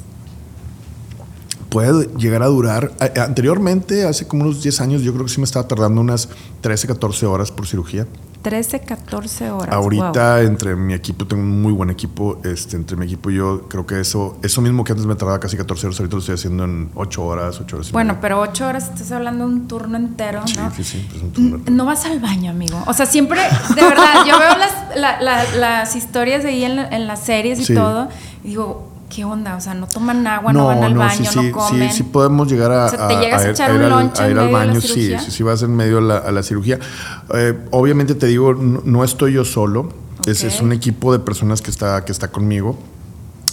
[1.75, 2.91] Puede llegar a durar.
[3.21, 6.29] Anteriormente, hace como unos 10 años, yo creo que sí me estaba tardando unas
[6.61, 8.07] 13, 14 horas por cirugía.
[8.43, 9.75] 13, 14 horas.
[9.75, 12.39] Ahorita, entre mi equipo, tengo un muy buen equipo.
[12.45, 15.39] Este, entre mi equipo y yo, creo que eso, eso mismo que antes me tardaba
[15.39, 18.21] casi 14 horas, ahorita lo estoy haciendo en 8 horas, 8 horas y Bueno, media.
[18.21, 20.71] pero 8 horas estás hablando de un turno entero, Sí, ¿no?
[20.73, 21.59] sí, sí, pues un turno.
[21.71, 22.81] No vas al baño, amigo.
[22.87, 23.41] O sea, siempre,
[23.75, 27.19] de verdad, yo veo las, la- la- las historias de ahí en, la- en las
[27.25, 27.73] series y Sí.
[27.73, 28.07] todo,
[28.45, 29.55] y digo, ¿qué onda?
[29.55, 31.89] O sea, no toman agua, no, van al baño, sí, sí, no comen.
[31.91, 34.29] Sí, sí podemos llegar a, O sea, ¿te llegas a ir- echar ir un a
[34.29, 36.79] ir al baño, sí, sí, sí vas en medio a la, a la cirugía.
[37.33, 39.89] Eh, obviamente te digo, no, no estoy yo solo,
[40.25, 42.77] es, es un equipo de personas que está, que está conmigo.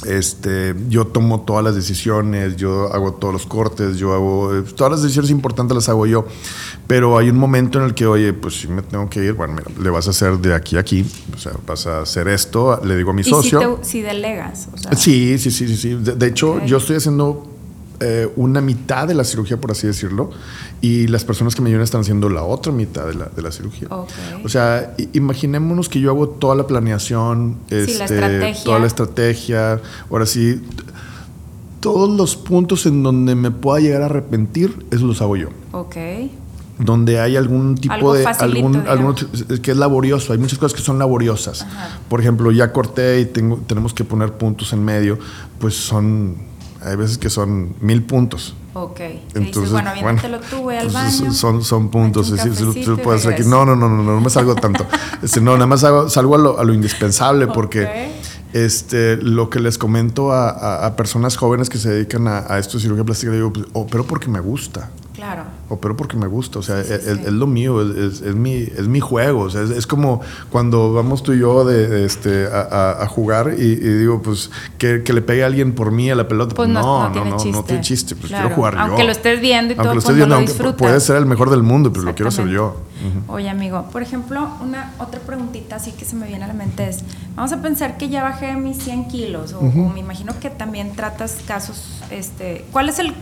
[0.07, 4.91] Este, yo tomo todas las decisiones, yo hago todos los cortes, yo hago eh, todas
[4.93, 6.27] las decisiones importantes las hago yo.
[6.87, 9.55] Pero hay un momento en el que, oye, pues si me tengo que ir, bueno,
[9.55, 12.81] mira, le vas a hacer de aquí a aquí, o sea, vas a hacer esto,
[12.85, 13.77] le digo a mi y si, socio.
[13.81, 15.77] te- si delegas, o sea, Sí, sí, sí, sí.
[15.77, 15.95] sí.
[15.95, 16.65] De, de hecho, Ok.
[16.65, 17.49] yo estoy haciendo
[18.03, 20.31] eh, una mitad de la cirugía, por así decirlo,
[20.81, 23.53] y las personas que me ayudan están haciendo la otra mitad de la, de la
[23.53, 23.89] cirugía.
[23.91, 28.65] O sea, imaginémonos que yo hago toda la planeación, Sí, la este, estrategia.
[28.65, 29.81] toda la estrategia.
[30.11, 30.61] Ahora sí,
[31.81, 35.97] todos los puntos en donde me pueda llegar a arrepentir, eso los hago yo ok.
[36.79, 39.15] donde hay algún tipo Algo de facilito, algún, algún-
[39.61, 41.99] que es laborioso hay muchas cosas que son laboriosas Ajá.
[42.09, 45.19] por ejemplo ya corté y tengo tenemos que poner puntos en medio
[45.59, 46.37] pues son
[46.85, 49.01] hay veces que son mil puntos Ok.
[49.01, 51.33] Entonces dices, bueno, aviéntatelo tú, voy al pues, baño.
[51.33, 53.51] son, son puntos es decir, tú- puedes aquí regreso.
[53.51, 54.87] no no no no no, no me salgo tanto
[55.23, 58.11] este, no nada más hago- salgo a lo, a lo indispensable porque
[58.55, 62.59] este, lo que les comento a, a- a personas jóvenes que se dedican a, a
[62.59, 64.91] esto de cirugía plástica, digo, pues, opero porque me gusta
[65.23, 65.45] Claro.
[65.69, 67.11] opero porque me gusta, o sea, Sí, es, sí.
[67.11, 70.93] es lo mío, es, es- mi, es mi juego, o sea, es, es como cuando
[70.93, 75.03] vamos tú y yo de, de este, a, a- jugar y, y digo, pues, que,
[75.05, 77.13] que le pegue a alguien por mí a la pelota, Pues no, no, no no,
[77.13, 77.53] tiene no, chiste.
[77.53, 78.49] no tiene chiste, pues Claro.
[78.49, 78.81] quiero jugar yo.
[78.81, 81.17] Aunque lo estés viendo y Aunque todo, lo pues estés viendo, lo aunque puede ser
[81.17, 82.77] el mejor del mundo, pero lo quiero hacer yo.
[82.97, 83.33] Exactamente.
[83.33, 86.89] Oye, amigo, por ejemplo, una otra preguntita así que se me viene a la mente
[86.89, 86.99] es,
[87.37, 90.93] vamos a pensar que ya bajé mis 100 kilos, o, o me imagino que también
[90.97, 93.13] tratas casos, este, ¿cuál es el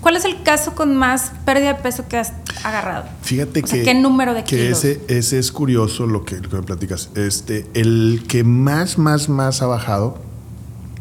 [0.00, 2.32] cuál es el caso con más pérdida de peso que has
[2.64, 3.04] agarrado?
[3.22, 4.84] Fíjate O sea, que, ¿qué número de que kilos?
[4.84, 7.10] ese, ese es curioso lo que, lo que me platicas.
[7.14, 10.18] Este, el que más, más, más ha bajado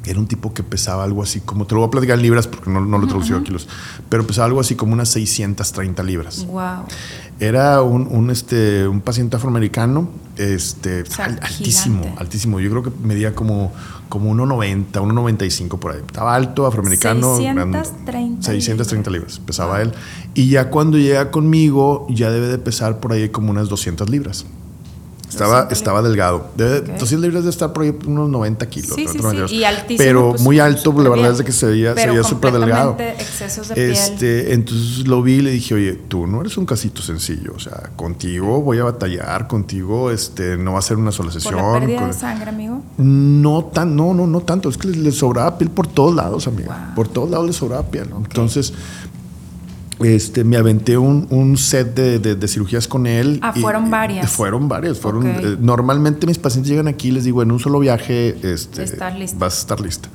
[0.06, 2.48] era un tipo que pesaba algo así como, te lo voy a platicar en libras
[2.48, 3.68] porque no, no lo he traducido a kilos,
[4.08, 6.46] pero pesaba algo así como unas 630 libras.
[6.48, 6.86] Wow.
[7.40, 12.60] Era un, un, este, un paciente afroamericano, este, sea, al- altísimo, altísimo.
[12.60, 13.72] Yo creo que medía como,
[14.10, 16.02] como 1,90, 1,95 por ahí.
[16.06, 17.38] Estaba alto, afroamericano.
[17.38, 19.94] 630 630 libras pesaba él.
[20.34, 24.46] Y ya cuando llega conmigo, ya debe de pesar por ahí como unas 200 libras.
[25.30, 26.48] Estaba, 200 estaba delgado.
[26.58, 26.86] Debe, Ok.
[27.00, 28.92] 200 libras de estar por ahí unos 90 kilos.
[28.96, 29.36] Sí, sí, 90 sí.
[29.36, 29.52] libras.
[29.52, 29.98] Y altísimo.
[29.98, 31.32] Pero pues, muy alto, súper la verdad bien.
[31.34, 32.96] es de que se veía, se veía súper delgado.
[33.00, 33.92] excesos de piel.
[33.92, 37.60] Este, entonces lo vi y le dije, oye, tú no eres un casito sencillo, o
[37.60, 41.56] sea, contigo voy a batallar, contigo este, no va a ser una sola Por sesión.
[41.74, 42.82] la pérdida con- de sangre, amigo.
[42.98, 46.86] no tan, no, no, no tanto, es que le, sobraba piel por todos lados, amiga.
[46.88, 46.96] Wow.
[46.96, 48.10] Por todos lados le sobraba piel.
[48.18, 48.74] Entonces,
[50.02, 53.40] este, me aventé un, un set de, de- de cirugías con él.
[53.42, 54.32] Ah, y- fueron y- varias.
[54.32, 54.98] Fueron varias.
[55.00, 58.82] Fueron, eh, normalmente mis pacientes llegan aquí y les digo, en un solo viaje este,
[59.38, 60.10] vas a estar lista.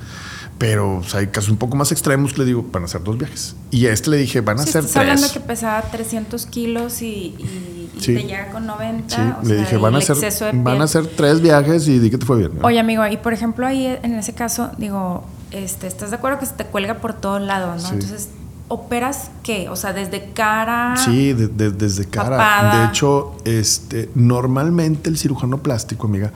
[0.57, 3.03] Pero o sea, hay casos un poco más extremos que le digo, van a ser
[3.03, 3.55] dos viajes.
[3.71, 7.01] Y a este le dije, van a Sí, ser estás hablando que pesaba 300 kilos
[7.01, 7.05] y,
[7.37, 8.13] y- y Sí.
[8.15, 9.15] te llega con 90.
[9.15, 12.09] Sí, o le sea, dije, van a, de van a ser tres viajes y di
[12.09, 12.51] que te fue bien.
[12.59, 12.65] ¿no?
[12.65, 16.45] Oye, amigo, y por ejemplo, ahí en ese caso, digo, este, ¿estás de acuerdo que
[16.45, 17.89] se te cuelga por todos lados, no?
[17.89, 18.29] Entonces,
[18.67, 19.69] ¿operas qué?
[19.69, 20.95] O sea, desde cara.
[20.97, 22.29] Sí, de- de- desde cara.
[22.37, 22.79] Papada.
[22.81, 26.31] De hecho, este, normalmente el cirujano plástico, amiga,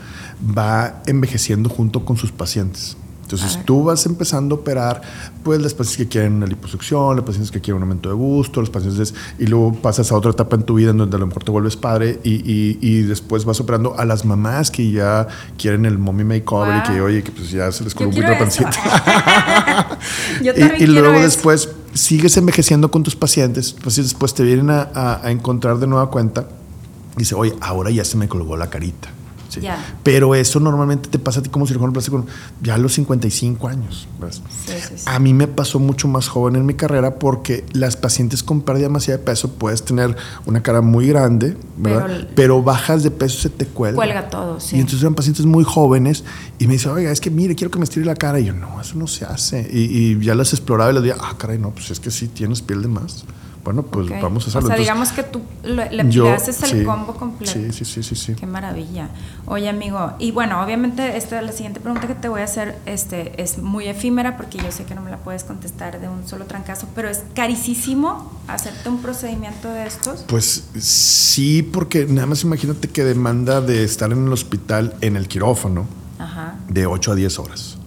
[0.57, 2.97] va envejeciendo junto con sus pacientes.
[3.23, 3.65] Entonces A ver.
[3.67, 5.01] tú vas empezando a operar,
[5.43, 8.59] pues las pacientes que quieren una liposucción, las pacientes que quieren un aumento de gusto,
[8.59, 11.27] los pacientes y luego pasas a otra etapa en tu vida en donde a lo
[11.27, 15.27] mejor te vuelves padre y, y- y después vas operando a las mamás que ya
[15.59, 17.05] quieren el mommy makeover y que Wow.
[17.07, 18.71] oye que pues ya se les colgó un poquito la pancita.
[20.41, 21.23] Yo Y- también y, quiero luego eso.
[21.25, 26.09] después sigues envejeciendo con tus pacientes, pues y después te vienen a, encontrar de nueva
[26.09, 26.47] cuenta.
[27.15, 29.09] Dice, oye, ahora ya se me colgó la carita.
[29.49, 29.61] Sí.
[30.03, 32.25] Pero eso normalmente te pasa a ti como cirujano plástico
[32.61, 34.07] ya a los 55 años.
[34.65, 35.03] Sí, sí.
[35.05, 38.87] A mí me pasó mucho más joven en mi carrera porque las pacientes con pérdida
[38.87, 42.07] demasiada de peso puedes tener una cara muy grande, ¿verdad?
[42.07, 43.95] Pero Pero, bajas de peso se te cuelga.
[43.95, 44.77] Cuelga todo, sí.
[44.77, 46.23] Y entonces eran pacientes muy jóvenes
[46.57, 48.39] y me dice, oiga, es que mire, quiero que me estire la cara.
[48.39, 49.67] Y yo, no, eso no se hace.
[49.71, 52.27] Y, y ya las exploraba y les decía, ah, caray, no, pues es que sí
[52.27, 53.25] tienes piel de más.
[53.69, 54.47] Bueno, pues vamos a hacerlo.
[54.47, 57.53] O sea, Entonces, digamos que tú le, le- yo- le haces el sí, combo completo.
[57.53, 58.33] Sí, sí, sí, sí, sí.
[58.33, 59.09] Qué maravilla.
[59.45, 63.39] Oye, amigo, y bueno, obviamente esta, la siguiente pregunta que te voy a hacer este,
[63.39, 66.45] es muy efímera porque yo sé que no me la puedes contestar de un solo
[66.45, 70.21] trancazo, pero es carísimo hacerte un procedimiento de estos.
[70.27, 75.27] Pues sí, porque nada más imagínate que demanda de estar en el hospital en el
[75.27, 75.85] quirófano
[76.17, 77.77] Ajá, de 8 a 10 horas.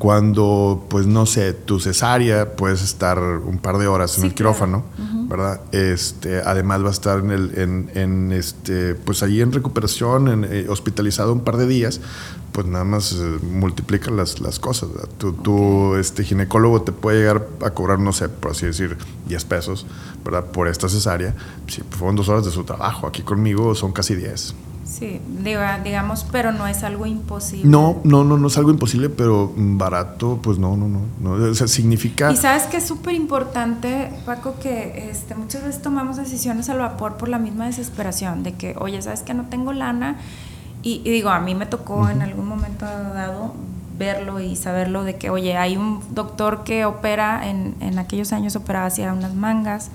[0.00, 4.34] Cuando, pues no sé, tu cesárea, puedes estar un par de horas en Sí, el
[4.34, 5.26] quirófano, claro.
[5.28, 5.60] ¿verdad?
[5.72, 10.44] Este, además va a estar en el, en, en, este, pues ahí en recuperación, en,
[10.50, 12.00] eh, hospitalizado un par de días,
[12.52, 14.88] pues nada más eh, multiplica las, las cosas.
[15.18, 18.96] Tu, tu, este, ginecólogo te puede llegar a cobrar, no sé, por así decir,
[19.28, 19.86] 10 pesos,
[20.24, 20.46] ¿verdad?
[20.46, 21.34] Por esta cesárea.
[21.66, 23.06] Sí, pues, fueron dos horas de su trabajo.
[23.06, 24.54] Aquí conmigo son casi 10.
[24.90, 27.68] Sí, diga- digamos, pero no es algo imposible.
[27.70, 31.00] No, no, no, no es algo imposible, pero barato, pues no, no, no.
[31.20, 31.50] no.
[31.50, 32.32] O sea, significa.
[32.32, 37.16] Y sabes que es súper importante, Paco, que este, muchas veces tomamos decisiones al vapor
[37.18, 40.16] por la misma desesperación, de que, oye, sabes que no tengo lana.
[40.82, 43.54] Y, y digo, a mí me tocó en algún momento dado
[43.98, 48.56] verlo y saberlo de que, oye, hay un doctor que opera, en, en aquellos años
[48.56, 49.90] operaba hacia unas mangas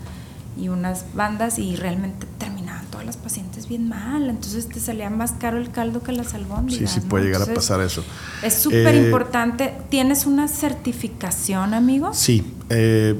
[0.57, 4.29] y unas bandas y realmente terminaban todas las pacientes bien mal.
[4.29, 6.91] Entonces te salía más caro el caldo que las albóndigas.
[6.91, 7.09] Sí, sí ¿no?
[7.09, 8.03] puede llegar a pasar eso.
[8.43, 9.73] Es súper Eh, importante.
[9.89, 12.13] ¿Tienes una certificación, amigo?
[12.13, 12.43] Sí.
[12.69, 13.15] eh,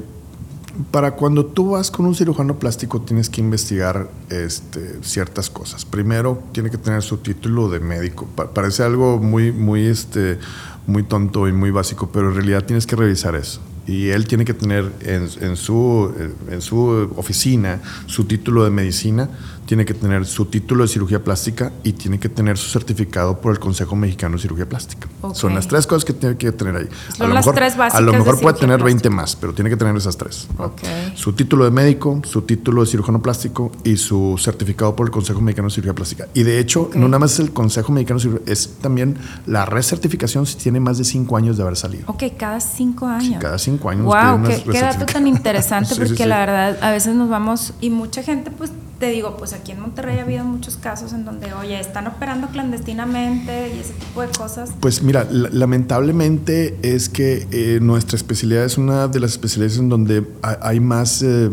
[0.90, 5.86] para cuando tú vas con un cirujano plástico tienes que investigar este, ciertas cosas.
[5.86, 8.26] Primero, tiene que tener su título de médico.
[8.34, 10.38] Pa- parece algo muy, muy, este,
[10.86, 13.62] muy tonto y muy básico, pero en realidad tienes que revisar eso.
[13.86, 16.12] Y él tiene que tener en, en su,
[16.50, 16.78] en su
[17.16, 19.30] oficina su título de medicina,
[19.66, 23.52] tiene que tener su título de cirugía plástica y tiene que tener su certificado por
[23.52, 25.08] el Consejo Mexicano de Cirugía Plástica.
[25.34, 26.88] Son las tres cosas que tiene que tener ahí.
[27.16, 29.14] Son las tres a básicas lo de mejor puede tener 20 plástica.
[29.14, 30.46] más, pero tiene que tener esas tres.
[30.56, 30.66] ¿no?
[30.66, 30.80] Ok.
[31.14, 35.40] Su título de médico, su título de cirujano plástico y su certificado por el Consejo
[35.40, 36.28] Mexicano de Cirugía Plástica.
[36.32, 39.66] Y de hecho, no nada más es el Consejo Mexicano de Cirugía, es también la
[39.66, 42.04] recertificación si tiene más de cinco años de haber salido.
[42.06, 43.42] Ok, cada cinco años.
[43.42, 46.28] cada cinco años Wow, qué, dato tan interesante, porque sí, sí.
[46.28, 49.80] la verdad a veces nos vamos y mucha gente, pues te digo, pues aquí en
[49.80, 54.28] Monterrey ha habido muchos casos en donde, oye, están operando clandestinamente y ese tipo de
[54.28, 54.70] cosas.
[54.80, 59.88] Pues mira, la- lamentablemente es que eh, nuestra especialidad es una de las especialidades en
[59.90, 61.50] donde ha- hay más, eh,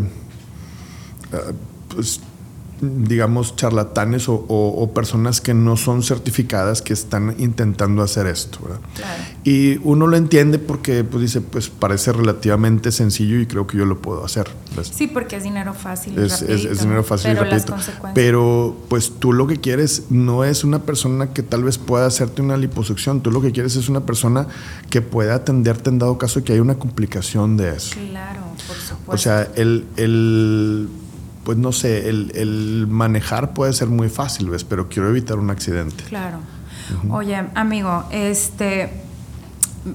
[1.33, 1.51] ah,
[1.93, 2.21] pues,
[2.83, 8.59] digamos, charlatanes o, o- o personas que no son certificadas que están intentando hacer esto.
[8.63, 8.79] ¿verdad?
[8.95, 9.23] Claro.
[9.43, 13.85] Y uno lo entiende porque pues, dice, pues parece relativamente sencillo y creo que yo
[13.85, 14.47] lo puedo hacer.
[14.75, 14.91] ¿ves?
[14.93, 16.17] Sí, porque es dinero fácil.
[16.19, 17.75] Es, es- rapidito, es dinero fácil pero y rapidito.
[18.13, 22.41] Pero pues tú lo que quieres no es una persona que tal vez pueda hacerte
[22.41, 23.21] una liposucción.
[23.21, 24.47] Tú lo que quieres es una persona
[24.89, 27.95] que pueda atenderte en dado caso que haya una complicación de eso.
[28.09, 29.11] Claro, por supuesto.
[29.11, 30.89] O sea, el, el
[31.43, 34.63] pues no sé, el, el manejar puede ser muy fácil, ¿ves?
[34.63, 36.03] Pero quiero evitar un accidente.
[36.05, 36.39] Claro.
[37.09, 39.03] Oye, amigo, este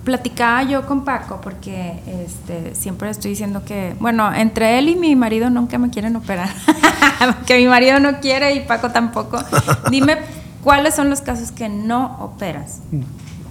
[0.04, 5.16] platicaba yo con Paco porque este siempre estoy diciendo que, bueno, entre él y mi
[5.16, 6.50] marido nunca me quieren operar.
[7.46, 9.38] que mi marido no quiere y Paco tampoco.
[9.90, 10.18] Dime
[10.62, 12.80] cuáles son los casos que no operas.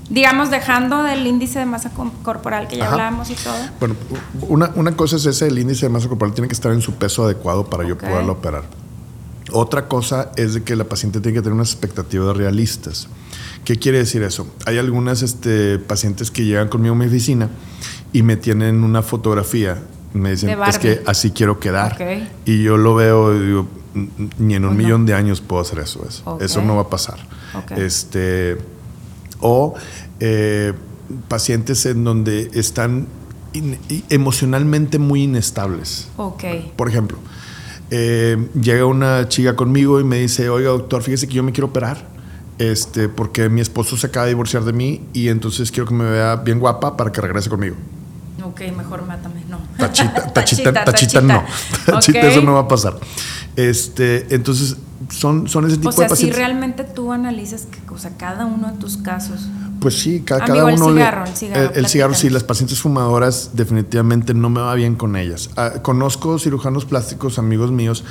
[0.09, 1.91] Digamos, dejando del índice de masa
[2.23, 2.93] corporal que ya Ajá.
[2.93, 3.53] hablábamos y todo.
[3.79, 3.95] Bueno,
[4.47, 6.93] una, una cosa es ese, el índice de masa corporal tiene que estar en su
[6.93, 8.03] peso adecuado para yo Ok.
[8.05, 8.63] poderlo operar.
[9.51, 13.07] Otra cosa es de que la paciente tiene que tener unas expectativas realistas.
[13.65, 14.47] ¿Qué quiere decir eso?
[14.65, 17.49] Hay algunas este, pacientes que llegan conmigo a mi oficina
[18.13, 19.77] y me tienen una fotografía.
[20.13, 21.93] Me dicen, es que así quiero quedar.
[21.93, 22.27] Ok.
[22.45, 24.83] Y yo lo veo y digo, "N- ni en un Pues no.
[24.83, 26.05] millón de años puedo hacer eso.
[26.07, 26.41] Eso, Ok.
[26.41, 27.17] eso no va a pasar.
[27.75, 28.57] Este,
[29.39, 29.73] o
[30.19, 30.73] eh,
[31.27, 33.07] pacientes en donde están
[33.53, 33.77] in-
[34.09, 36.07] emocionalmente muy inestables.
[36.17, 36.43] Ok.
[36.75, 37.17] Por ejemplo,
[37.91, 41.67] eh, llega una chica conmigo y me dice, oiga doctor, fíjese que yo me quiero
[41.67, 42.05] operar,
[42.59, 46.03] este, porque mi esposo se acaba de divorciar de mí y entonces quiero que me
[46.09, 47.75] vea bien guapa para que regrese conmigo.
[48.43, 49.59] Ok, mejor mátame, no.
[49.77, 51.43] Tachita, tachita, tachita, no.
[51.85, 52.25] Tachita, Ok.
[52.31, 52.97] eso no va a pasar.
[53.55, 54.77] Este, entonces,
[55.09, 58.45] son, son ese tipo O sea, de si realmente tú analizas que, o sea, cada
[58.45, 59.47] uno de tus casos.
[59.79, 60.89] Pues sí, cada, Amigo, cada el uno.
[60.89, 64.73] le- cigarro, el cigarro, el- el cigarro, sí, las pacientes fumadoras definitivamente no me va
[64.75, 65.51] bien con ellas.
[65.55, 68.03] Ah, conozco cirujanos plásticos, amigos míos,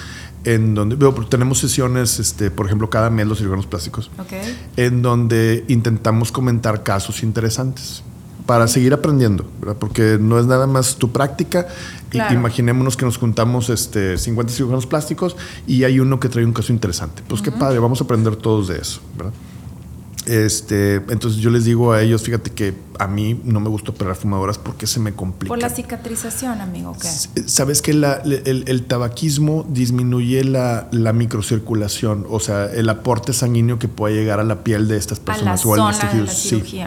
[0.44, 4.32] en donde veo, tenemos sesiones, este, por ejemplo, cada mes los cirujanos plásticos, Ok.
[4.76, 8.04] en donde intentamos comentar casos interesantes
[8.46, 9.76] para seguir aprendiendo, ¿verdad?
[9.78, 11.66] porque no es nada más tu práctica.
[12.08, 12.34] Claro.
[12.34, 16.72] Imaginémonos que nos juntamos este, 50 cirujanos plásticos y hay uno que trae un caso
[16.72, 17.22] interesante.
[17.26, 19.00] Pues qué padre, vamos a aprender todos de eso.
[19.16, 19.32] ¿verdad?
[20.26, 24.16] Este, entonces yo les digo a ellos, fíjate que a mí no me gusta operar
[24.16, 25.48] fumadoras porque se me complica.
[25.50, 27.08] Por la cicatrización, amigo, ¿qué?
[27.46, 33.78] Sabes que la- el, el tabaquismo disminuye la, la microcirculación, o sea, el aporte sanguíneo
[33.78, 36.12] que puede llegar a la piel de estas A la personas o a los zona
[36.12, 36.34] de la tejidos.
[36.36, 36.80] Sí.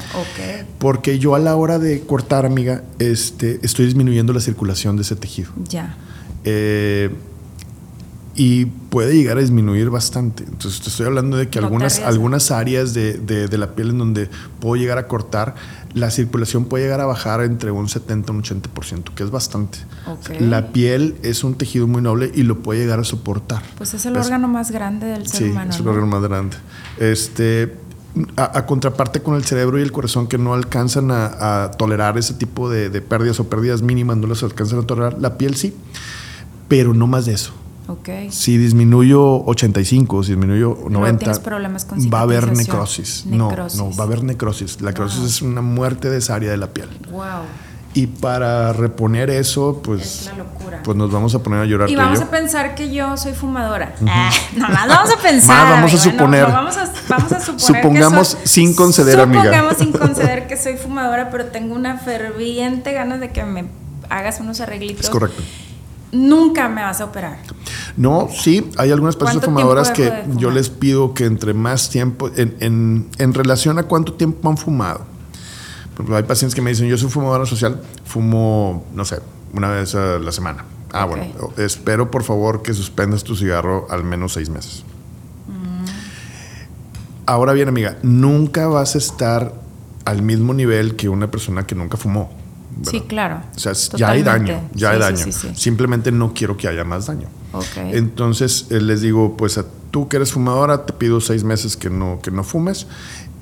[0.77, 5.15] Porque yo a la hora de cortar, amiga, este, estoy disminuyendo la circulación de ese
[5.15, 5.51] tejido.
[5.69, 5.95] Ya.
[6.43, 7.09] Eh,
[8.41, 10.45] y puede llegar a disminuir bastante.
[10.45, 13.89] Entonces, te estoy hablando de que No algunas, algunas áreas de, de- de la piel
[13.89, 14.29] en donde
[14.61, 15.55] puedo llegar a cortar,
[15.93, 19.79] la circulación puede llegar a bajar entre un 70 y un 80%, que es bastante.
[20.39, 23.61] La piel es un tejido muy noble y lo puede llegar a soportar.
[23.77, 25.71] Pues es el órgano más grande del ser Sí, humano.
[25.71, 25.91] es el ¿no?
[25.91, 26.55] órgano más grande.
[26.97, 27.75] Este,
[28.37, 32.17] a, a contraparte con el cerebro y el corazón que no alcanzan a, a tolerar
[32.17, 35.17] ese tipo de, de pérdidas o pérdidas mínimas, no las alcanzan a tolerar.
[35.19, 35.75] La piel sí,
[36.69, 37.51] pero no más de eso.
[37.89, 38.09] Ok.
[38.29, 43.25] Si disminuyo 85, si disminuyo 90, tienes problemas con va a haber necrosis.
[43.25, 44.79] No, no, va a haber necrosis.
[44.81, 46.87] La necrosis es una muerte de esa área de la piel.
[47.11, 47.21] Wow.
[47.95, 50.81] Y para reponer eso, Es pues, la locura.
[50.83, 53.95] pues nos vamos a poner a llorar y vamos a pensar que yo soy fumadora.
[54.07, 55.57] Ah, nomás vamos a pensar.
[55.67, 56.47] Más vamos a no, suponer.
[56.47, 57.59] no, vamos, a, vamos a suponer.
[57.59, 59.41] Supongamos soy- sin conceder, amiga.
[59.45, 63.65] Supongamos sin conceder que soy fumadora, pero tengo una ferviente ganas de que me
[64.09, 65.05] hagas unos arreglitos.
[65.05, 65.41] Es correcto.
[66.11, 67.37] Nunca me vas a operar.
[67.97, 70.37] No, sí, hay algunas personas ¿Cuánto fumadoras que fumar?
[70.37, 74.57] yo les pido que entre más tiempo, en, en- en relación a cuánto tiempo han
[74.57, 74.99] fumado.
[75.93, 79.19] Por ejemplo, hay pacientes que me dicen, yo soy fumadora social, fumo, no sé,
[79.53, 80.65] una vez a la semana.
[80.93, 81.09] Ah, Ok.
[81.11, 81.25] bueno,
[81.57, 84.83] espero por favor que suspendas tu cigarro al menos seis meses.
[85.47, 85.85] Mm.
[87.27, 89.53] Ahora bien, amiga, nunca vas a estar
[90.05, 92.31] al mismo nivel que una persona que nunca fumó.
[92.77, 92.91] ¿Verdad?
[92.91, 93.41] Sí, claro.
[93.55, 94.51] O sea, ya hay Totalmente.
[94.53, 95.17] daño, ya Sí, hay daño.
[95.17, 95.47] sí, sí.
[95.55, 97.27] Simplemente no quiero que haya más daño.
[97.53, 97.65] Ok.
[97.77, 101.89] Entonces eh, les digo, pues a tú que eres fumadora, te pido seis meses que
[101.89, 102.87] no, que no fumes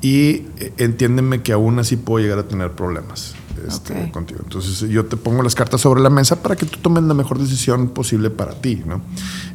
[0.01, 3.33] y eh, entiéndeme que aún así puedo llegar a tener problemas
[3.67, 4.11] este, Ok.
[4.11, 4.39] contigo.
[4.43, 7.39] Entonces yo te pongo las cartas sobre la mesa para que tú tomes la mejor
[7.39, 8.81] decisión posible para ti.
[8.85, 9.01] ¿no?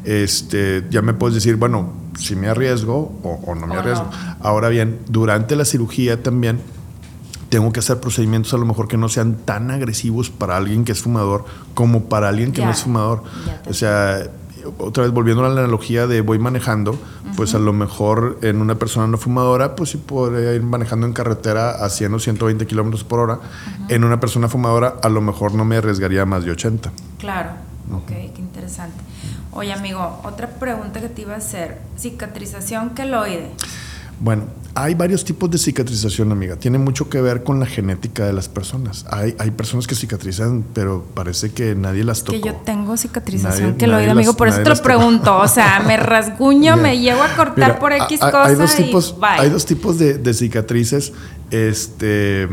[0.04, 4.04] Este, ya me puedes decir, bueno, si me arriesgo o, o no me O arriesgo.
[4.04, 4.36] no.
[4.40, 6.60] Ahora bien, durante la cirugía también
[7.52, 10.92] tengo que hacer procedimientos a lo mejor que no sean tan agresivos para alguien que
[10.92, 13.24] es fumador como para alguien que Ya, no es fumador.
[13.68, 14.22] O sea,
[14.78, 16.98] otra vez volviendo a la analogía de voy manejando,
[17.36, 21.12] pues a lo mejor en una persona no fumadora, pues sí podría ir manejando en
[21.12, 23.40] carretera a 100 o 120 kilómetros por hora.
[23.90, 26.90] En una persona fumadora, a lo mejor no me arriesgaría más de 80.
[27.18, 27.50] Claro,
[27.92, 28.96] ok, qué interesante.
[29.50, 31.82] Oye, amigo, otra pregunta que te iba a hacer.
[31.98, 33.50] Cicatrización queloide.
[34.20, 36.56] Bueno, hay varios tipos de cicatrización, amiga.
[36.56, 39.04] Tiene mucho que ver con la genética de las personas.
[39.10, 42.32] Hay, hay personas que cicatrizan, pero parece que nadie las tocó.
[42.40, 45.36] Que yo tengo cicatrización Nadie- queloide, nadie amigo, las- por eso te lo pregunto.
[45.36, 48.74] O sea, me rasguño, me llego a cortar Mira, por X hay- cosa hay dos
[48.74, 51.12] tipos, y hay dos tipos de, de cicatrices,
[51.50, 52.48] este,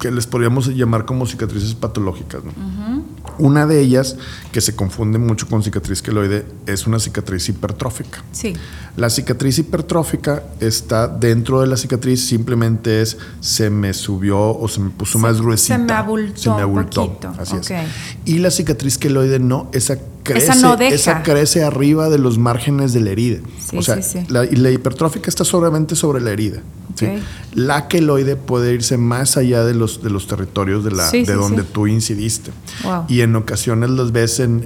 [0.00, 2.42] que les podríamos llamar como cicatrices patológicas.
[2.44, 2.97] ¿no?
[3.38, 4.16] Una de ellas,
[4.52, 8.22] que se confunde mucho con cicatriz queloide, es una cicatriz hipertrófica.
[8.32, 8.54] Sí,
[8.96, 14.80] La cicatriz hipertrófica está dentro de la cicatriz, simplemente es se me subió o se
[14.80, 15.78] me puso Se- más se gruesita.
[15.78, 17.06] me abultó Se me un abultó.
[17.06, 17.70] poquito, Así ok.
[17.70, 17.88] es.
[18.24, 20.94] Y la cicatriz queloide no, esa crece, no deja.
[20.94, 23.38] esa crece arriba de los márgenes de la herida.
[23.70, 24.26] Sí, o sea, sí, sí.
[24.28, 26.60] La, y la hipertrófica está solamente sobre la herida.
[26.98, 27.06] ¿Sí?
[27.06, 27.22] Ok.
[27.54, 31.26] La queloide puede irse más allá de los, de los territorios de, la, Sí, de
[31.26, 31.68] sí, donde sí.
[31.72, 32.50] tú incidiste.
[32.84, 33.04] Wow.
[33.08, 34.62] Y en ocasiones los ves en,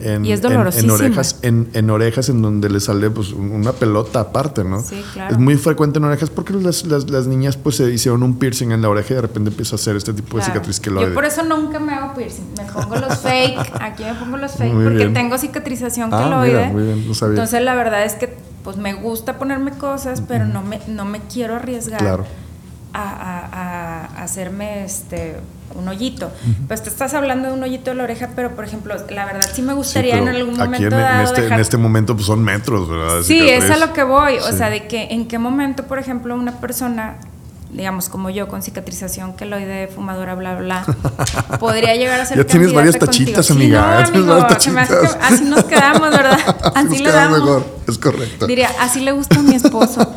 [0.90, 4.82] orejas, en, en orejas en donde le sale pues, un- una pelota aparte, ¿no?
[4.82, 5.32] Sí, claro.
[5.34, 8.72] Es muy frecuente en orejas porque las, las, las niñas pues se hicieron un piercing
[8.72, 10.52] en la oreja y de repente empieza a hacer este tipo de claro.
[10.54, 11.08] cicatriz queloide.
[11.08, 12.44] Yo por eso nunca me hago piercing.
[12.58, 13.72] Me pongo los fake.
[13.80, 15.14] Aquí me pongo los fake Muy porque bien.
[15.14, 16.58] tengo cicatrización Ah, queloide.
[16.58, 17.34] mira, muy bien, no sabía.
[17.34, 21.20] Entonces la verdad es que pues me gusta ponerme cosas, pero no me, no me
[21.20, 22.24] quiero arriesgar Claro.
[22.92, 25.36] a, a- a hacerme este
[25.74, 26.30] un hoyito.
[26.68, 29.48] Pues te estás hablando de un hoyito de la oreja, pero por ejemplo, la verdad
[29.50, 31.76] sí me Sí, gustaría en algún aquí momento en, en dado este, en dejar- este
[31.78, 33.22] momento pues son metros, ¿verdad?
[33.22, 34.36] Sí, es a lo que voy.
[34.36, 37.14] O sea, de que en qué momento, por ejemplo, una persona,
[37.72, 40.84] digamos como yo, con cicatrización queloide, fumadora, bla, bla,
[41.58, 43.78] podría llegar a ser Ya tienes varias tachitas, contigo.
[43.78, 45.18] amiga, Sí, no, amigo, hace que tachitas.
[45.22, 46.38] así nos quedamos, ¿verdad?
[46.38, 47.40] Así Así nos le quedamos damos.
[47.62, 48.46] mejor, es correcto.
[48.46, 50.14] Diría, así le gusta a mi esposo.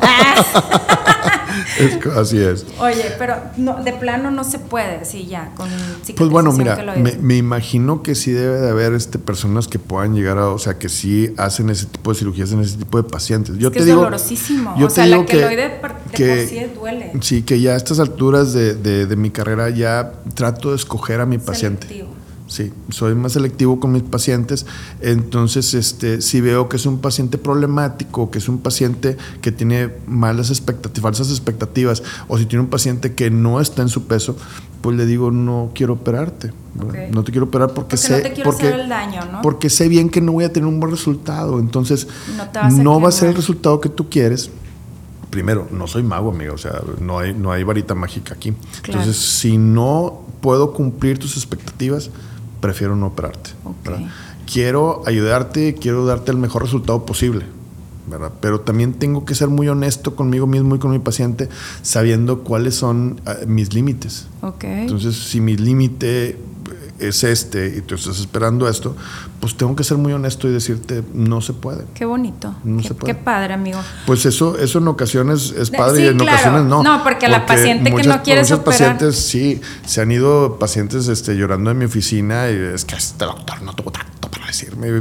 [1.78, 2.64] Es así es.
[2.80, 5.68] Oye, pero no, de plano no se puede, sí, ya, con
[6.16, 10.14] Pues bueno, mira, me, me imagino que sí debe de haber este, personas que puedan
[10.14, 13.08] llegar a, o sea, que sí hacen ese tipo de cirugías en ese tipo de
[13.08, 13.56] pacientes.
[13.58, 14.74] Yo es que te es digo, dolorosísimo.
[14.78, 17.12] yo o te sea, la digo que- queloide de por sí duele.
[17.20, 21.20] Sí, que ya a estas alturas de, de- de mi carrera ya trato de escoger
[21.20, 22.05] a mi paciente.
[22.46, 24.66] Sí, soy más selectivo con mis pacientes.
[25.00, 29.90] Entonces, este, si veo que es un paciente problemático, que es un paciente que tiene
[30.06, 34.36] malas expectativas, falsas expectativas, o si tiene un paciente que no está en su peso,
[34.80, 36.52] pues le digo, no quiero operarte.
[36.74, 36.84] ¿no?
[36.86, 36.94] Ok.
[37.10, 39.42] No te quiero operar porque, Porque sé no te porque, hacer el daño, ¿no?
[39.42, 41.58] porque sé bien que no voy a tener un buen resultado.
[41.58, 44.50] Entonces, No no va a ser el resultado que tú quieres.
[45.30, 48.52] Primero, no soy mago, amigo, o sea, no hay, no hay varita mágica aquí.
[48.82, 49.00] Claro.
[49.00, 52.10] Entonces, si no puedo cumplir tus expectativas,
[52.66, 53.50] prefiero no operarte.
[53.64, 53.76] Ok.
[53.84, 54.10] ¿verdad?
[54.52, 57.46] Quiero ayudarte, quiero darte el mejor resultado posible,
[58.08, 58.32] ¿verdad?
[58.40, 61.48] Pero también tengo que ser muy honesto conmigo mismo y con mi paciente,
[61.82, 64.26] sabiendo cuáles son ah, mis límites.
[64.42, 64.64] Ok.
[64.64, 66.38] Entonces, si mi límite
[66.98, 68.96] es este y tú estás esperando esto,
[69.40, 71.84] pues tengo que ser muy honesto y decirte, no se puede.
[71.94, 72.54] Qué bonito.
[72.64, 73.14] No qué, se puede.
[73.14, 73.78] qué padre, amigo.
[74.06, 76.32] Pues eso, eso en ocasiones es padre sí, y en claro.
[76.32, 76.82] ocasiones no.
[76.82, 78.64] No, porque la paciente que no quieres muchos operar-
[78.96, 83.24] pacientes, sí, se han ido pacientes este, llorando en mi oficina y es que este
[83.24, 85.00] doctor no tuvo tanto para decirme.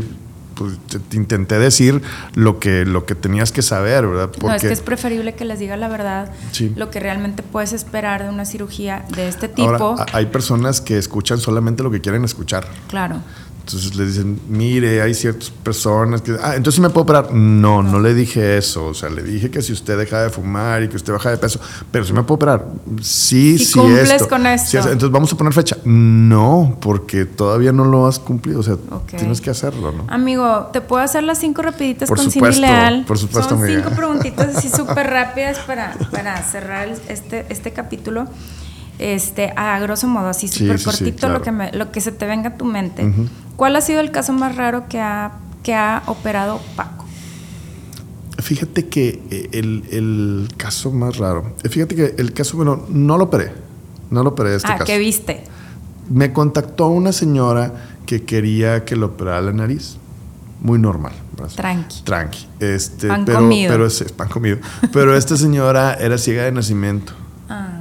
[0.55, 2.01] Pues te, te intenté decir
[2.33, 4.27] lo que, lo que tenías que saber, ¿verdad?
[4.27, 6.71] no, es Porque que es preferible que les diga la verdad, Sí.
[6.75, 9.69] lo que realmente puedes esperar de una cirugía de este tipo.
[9.69, 12.67] ahora hay personas que escuchan solamente lo que quieren escuchar.
[12.87, 13.21] claro.
[13.65, 16.33] Entonces le dicen, mire, hay ciertas personas que...
[16.39, 17.33] Ah, entonces sí me puedo operar.
[17.33, 18.85] No, no, le dije eso.
[18.85, 21.37] O sea, le dije que si usted deja de fumar y que usted baja de
[21.37, 21.59] peso,
[21.89, 22.63] pero sí me puedo operar.
[23.01, 24.29] Sí, Si sí, cumples esto.
[24.29, 24.69] con esto.
[24.69, 25.77] Sí, entonces vamos a poner fecha.
[25.83, 28.59] No, porque todavía no lo has cumplido.
[28.59, 28.75] O sea,
[29.07, 30.05] tienes que hacerlo, ¿no?
[30.09, 33.05] Amigo, ¿te puedo hacer las cinco rapiditas Por con supuesto, Cindy Leal?
[33.07, 33.81] por supuesto, Son amiga.
[33.81, 38.27] cinco preguntitas así súper rápidas para, para cerrar este, este capítulo.
[38.99, 41.33] Este, a grosso modo, así Sí, súper sí, sí, cortito, claro.
[41.35, 43.11] lo, que me- lo que se te venga a tu mente.
[43.55, 45.33] ¿Cuál ha sido el caso más raro que ha,
[45.63, 47.05] que ha operado Paco?
[48.37, 51.55] Fíjate que eh, el, el caso más raro...
[51.63, 53.51] eh, Fíjate que el caso, bueno, no lo operé.
[54.11, 54.85] No lo operé este ah, caso.
[54.85, 55.43] ¿qué viste?
[56.09, 57.73] Me contactó una señora
[58.05, 59.97] que quería que le operara la nariz.
[60.61, 61.13] Muy normal.
[61.37, 61.53] ¿verdad?
[61.55, 62.01] Tranqui.
[62.03, 62.47] Tranqui.
[62.59, 63.71] Este, Pan pero, comido.
[63.71, 64.57] Pero es, es pan comido.
[64.93, 67.13] Pero esta señora era ciega de nacimiento.
[67.49, 67.74] Ah,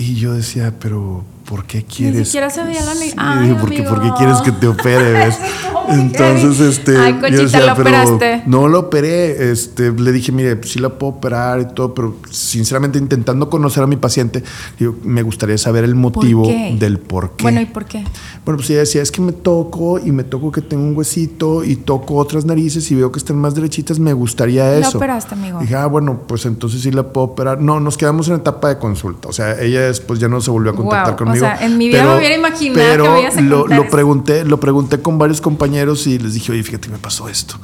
[0.00, 2.28] Y yo decía, pero ¿por qué quieres?
[2.28, 2.94] siquiera se veía la.
[2.94, 5.28] Sí, Ay, ¿por qué, por qué quieres que te opere?
[5.88, 6.96] Entonces, este.
[6.96, 8.42] Ay, yo Conchita, decía, ¿la pero operaste?
[8.46, 9.50] No lo operé.
[9.50, 13.88] Este, le dije, mire, sí la puedo operar y todo, pero sinceramente, intentando conocer a
[13.88, 14.44] mi paciente,
[14.78, 16.76] digo, me gustaría saber el motivo qué?
[16.78, 17.42] del por qué.
[17.42, 18.04] Bueno, ¿y por qué?
[18.44, 21.64] Bueno, pues ella decía, es que me toco y me toco que tengo un huesito
[21.64, 24.98] y toco otras narices y veo que están más derechitas, me gustaría ¿La eso.
[24.98, 25.58] operaste, amigo?
[25.58, 27.60] Dije, ah, bueno, pues entonces sí la puedo operar.
[27.60, 29.28] No, nos quedamos en etapa de consulta.
[29.28, 31.58] O sea, ella después ya no se volvió a contactar Guau, o conmigo.
[31.58, 34.60] sea, en mi vida me hubiera imaginado que pero me ibas a lo, pregunté, lo
[34.60, 37.56] pregunté con varios compañeros y les dije, oye, fíjate, me pasó esto.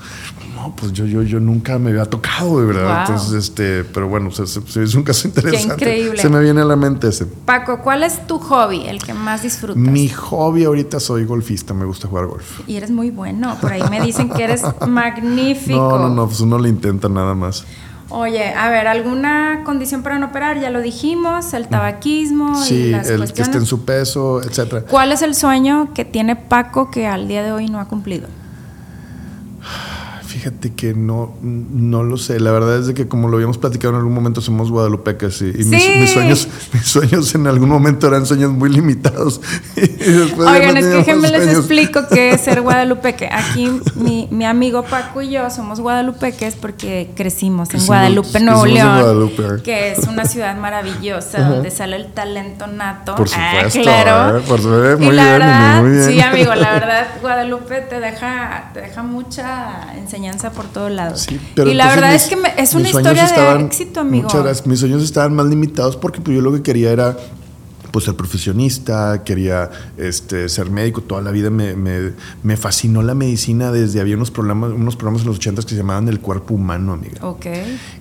[0.54, 3.02] No, pues yo, yo, yo nunca me había tocado, de verdad.
[3.06, 5.74] Entonces, este, pero bueno, se- se- se- es un caso interesante.
[5.74, 6.20] increíble.
[6.20, 7.26] Se me viene a la mente ese.
[7.26, 9.76] Paco, ¿cuál es tu hobby, el que más disfrutas?
[9.76, 12.60] Mi hobby ahorita soy golfista, me gusta jugar golf.
[12.66, 13.56] Y eres muy bueno.
[13.60, 15.78] Por ahí me dicen que eres magnífico.
[15.78, 17.64] No, no, no, pues uno le intenta nada más.
[18.08, 20.60] Oye, a ver, ¿alguna condición para no operar?
[20.60, 23.48] Ya lo dijimos, el tabaquismo y las el que cuestiones.
[23.48, 24.82] esté en su peso, etcétera.
[24.82, 28.28] ¿Cuál es el sueño que tiene Paco que al día de hoy no ha cumplido?
[30.36, 32.38] Fíjate que no, no lo sé.
[32.40, 35.46] La verdad es de que como lo habíamos platicado en algún momento, somos guadalupecas y,
[35.46, 35.92] y mis, Sí.
[35.98, 39.40] mis sueños, mis sueños en algún momento eran sueños muy limitados.
[39.76, 43.30] Y Oigan, no es que déjenme les explico qué es ser guadalupeque.
[43.32, 49.00] Aquí mi, mi amigo Paco y yo somos guadalupeques porque crecimos en Guadalupe, Nuevo León,
[49.00, 49.62] Guadalupe.
[49.62, 53.14] que es una ciudad maravillosa donde sale el talento nato.
[53.16, 54.38] Por Ah, supuesto, claro.
[54.38, 54.42] ¿eh?
[54.46, 56.04] Por supuesto, y muy la bien, verdad, muy bien.
[56.10, 61.20] sí, amigo, la verdad, Guadalupe te deja, te deja mucha enseñanza por todos lados.
[61.20, 64.00] Sí, pero y la verdad mis- es que me- es una historia estaban- de éxito,
[64.00, 64.24] amigo.
[64.24, 64.66] Muchas gracias.
[64.66, 67.16] Mis sueños estaban más limitados porque pues, yo lo que quería era
[67.96, 73.14] pues ser profesionista, quería este, ser médico, toda la vida me, me- me fascinó la
[73.14, 76.52] medicina desde había unos programas, unos programas en los 80 que se llamaban El cuerpo
[76.52, 77.26] humano, amiga.
[77.26, 77.46] Ok.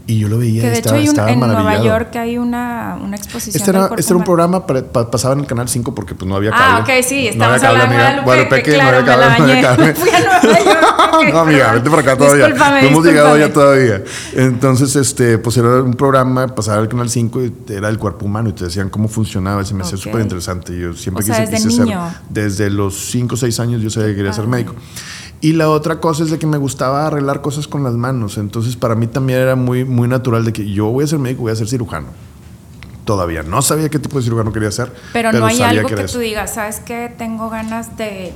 [0.08, 1.82] Y yo lo veía, Que de estaba, hecho hay un- estaba en Nueva.
[1.82, 3.56] York hay una, una exposición.
[3.62, 5.96] Este del era, cuerpo este era un programa, para- pa- pasaba en el canal 5
[5.96, 7.00] porque pues no había Ah, cable.
[7.00, 8.24] ok, sí, No estamos había cable, hablando de amiga.
[8.26, 9.96] Guadalupe, que que no claro, había cable, no había.
[9.96, 10.86] Fui a Nueva York
[11.34, 12.46] no, amiga, vete para acá todavía.
[12.48, 13.48] Discúlpame, no hemos llegado discúlpame.
[13.48, 14.04] ya todavía.
[14.34, 18.50] Entonces, este, pues era un programa, pasaba al canal 5 y era el cuerpo humano
[18.50, 19.62] y te decían cómo funcionaba.
[19.62, 20.04] Y se me hacía Ok.
[20.04, 20.78] súper interesante.
[20.78, 22.02] Yo siempre O sea, quise, desde quise ser- niño.
[22.30, 24.64] desde los 5 o 6 años yo sabía que quería ser padre.
[24.66, 24.76] médico.
[25.42, 28.38] Y la otra cosa es de que me gustaba arreglar cosas con las manos.
[28.38, 31.42] Entonces, para mí también era muy, muy natural de que yo voy a ser médico,
[31.44, 32.08] voy a ser cirujano.
[33.04, 34.92] Todavía no sabía qué tipo de cirujano quería ser.
[35.14, 36.14] Pero, no hay sabía algo que eso.
[36.16, 37.14] tú digas, ¿sabes qué?
[37.16, 38.34] Tengo ganas de...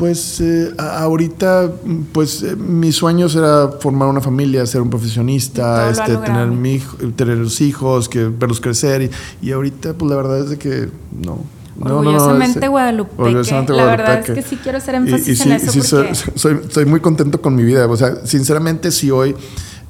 [0.00, 1.70] Pues eh, ahorita,
[2.12, 6.96] pues eh, mis sueños era formar una familia, ser un profesionista, este, tener, mi hijo-
[7.14, 9.02] tener los hijos, que verlos crecer.
[9.02, 9.10] Y,
[9.46, 10.88] y ahorita, pues la verdad es de que
[11.22, 11.44] no.
[11.76, 13.22] No, no, no, Orgullosamente este, guadalupeque.
[13.22, 16.06] orgullosamente La verdad es que sí quiero hacer Y- énfasis y en eso sí, soy,
[16.08, 17.86] porque- soy, soy muy contento con mi vida.
[17.86, 19.34] O sea, sinceramente, si hoy,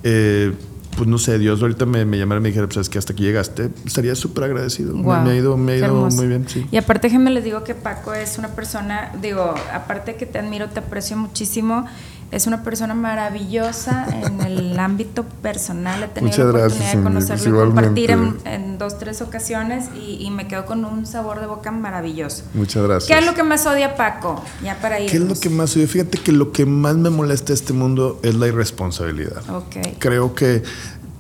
[0.02, 0.52] eh,
[0.96, 3.12] pues no sé, Dios ahorita me, me llamara y me dijera, pues es que hasta
[3.12, 4.94] aquí llegaste, estaría súper agradecido.
[4.94, 6.66] Me- Guau, me, ha ido, me ha ido muy bien, sí.
[6.70, 10.68] Y aparte déjenme les digo que Paco es una persona, digo, aparte que te admiro,
[10.68, 11.86] te aprecio muchísimo,
[12.30, 16.02] es una persona maravillosa en el ámbito personal.
[16.02, 20.24] He tenido Muchas la gracias, oportunidad de conocerlo y compartir en, dos, tres ocasiones y,
[20.24, 22.44] y me quedo con un sabor de boca maravilloso.
[22.54, 23.08] Muchas gracias.
[23.08, 24.42] ¿Qué es lo que más odia Paco?
[24.62, 25.10] Ya para ir.
[25.10, 25.88] ¿Qué es lo que más odio?
[25.88, 29.42] Fíjate que lo que más me molesta de este mundo es la irresponsabilidad.
[29.50, 29.76] Ok.
[29.98, 30.62] Creo que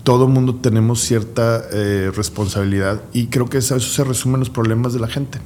[0.02, 4.50] todo mundo tenemos cierta eh, responsabilidad y creo que eso, eso se resume en los
[4.50, 5.38] problemas de la gente.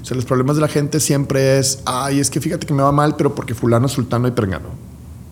[0.00, 2.82] O sea, los problemas de la gente siempre es, ay, es que fíjate que me
[2.82, 4.87] va mal, pero porque fulano, sultano y perengano.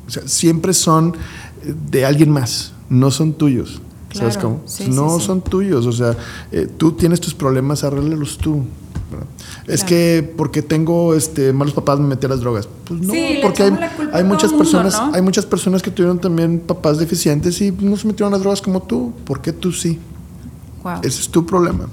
[0.07, 1.15] O sea, siempre son
[1.65, 3.81] eh, de alguien más, no son tuyos.
[4.13, 4.63] ¿Sabes cómo?
[4.65, 5.27] sí, no sí, sí.
[5.27, 6.17] son tuyos, o sea,
[6.51, 8.65] eh, tú tienes tus problemas, arréglalos tú.
[9.67, 12.69] Es que porque tengo este malos papás me metí a las drogas.
[12.85, 13.73] Pues no, porque hay,
[14.13, 15.15] hay muchas mundo, personas, ¿no?
[15.15, 18.63] hay muchas personas que tuvieron también papás deficientes y no se metieron a las drogas
[18.63, 19.13] como tú.
[19.25, 19.99] ¿Por qué tú sí?
[20.83, 21.01] Wow.
[21.03, 21.85] Ese es tu problema.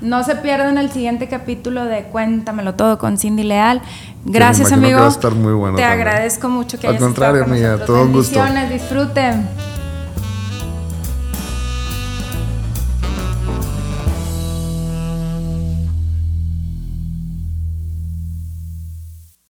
[0.00, 3.80] no se pierdan el siguiente capítulo de Cuéntamelo todo con Cindy Leal.
[4.24, 4.98] Gracias que amigo.
[5.00, 6.00] va a estar muy bueno Te también.
[6.08, 7.86] agradezco mucho que Al hayas contrario, estado con amiga, nosotros.
[7.96, 8.40] todo un gusto.
[8.72, 9.48] Disfruten.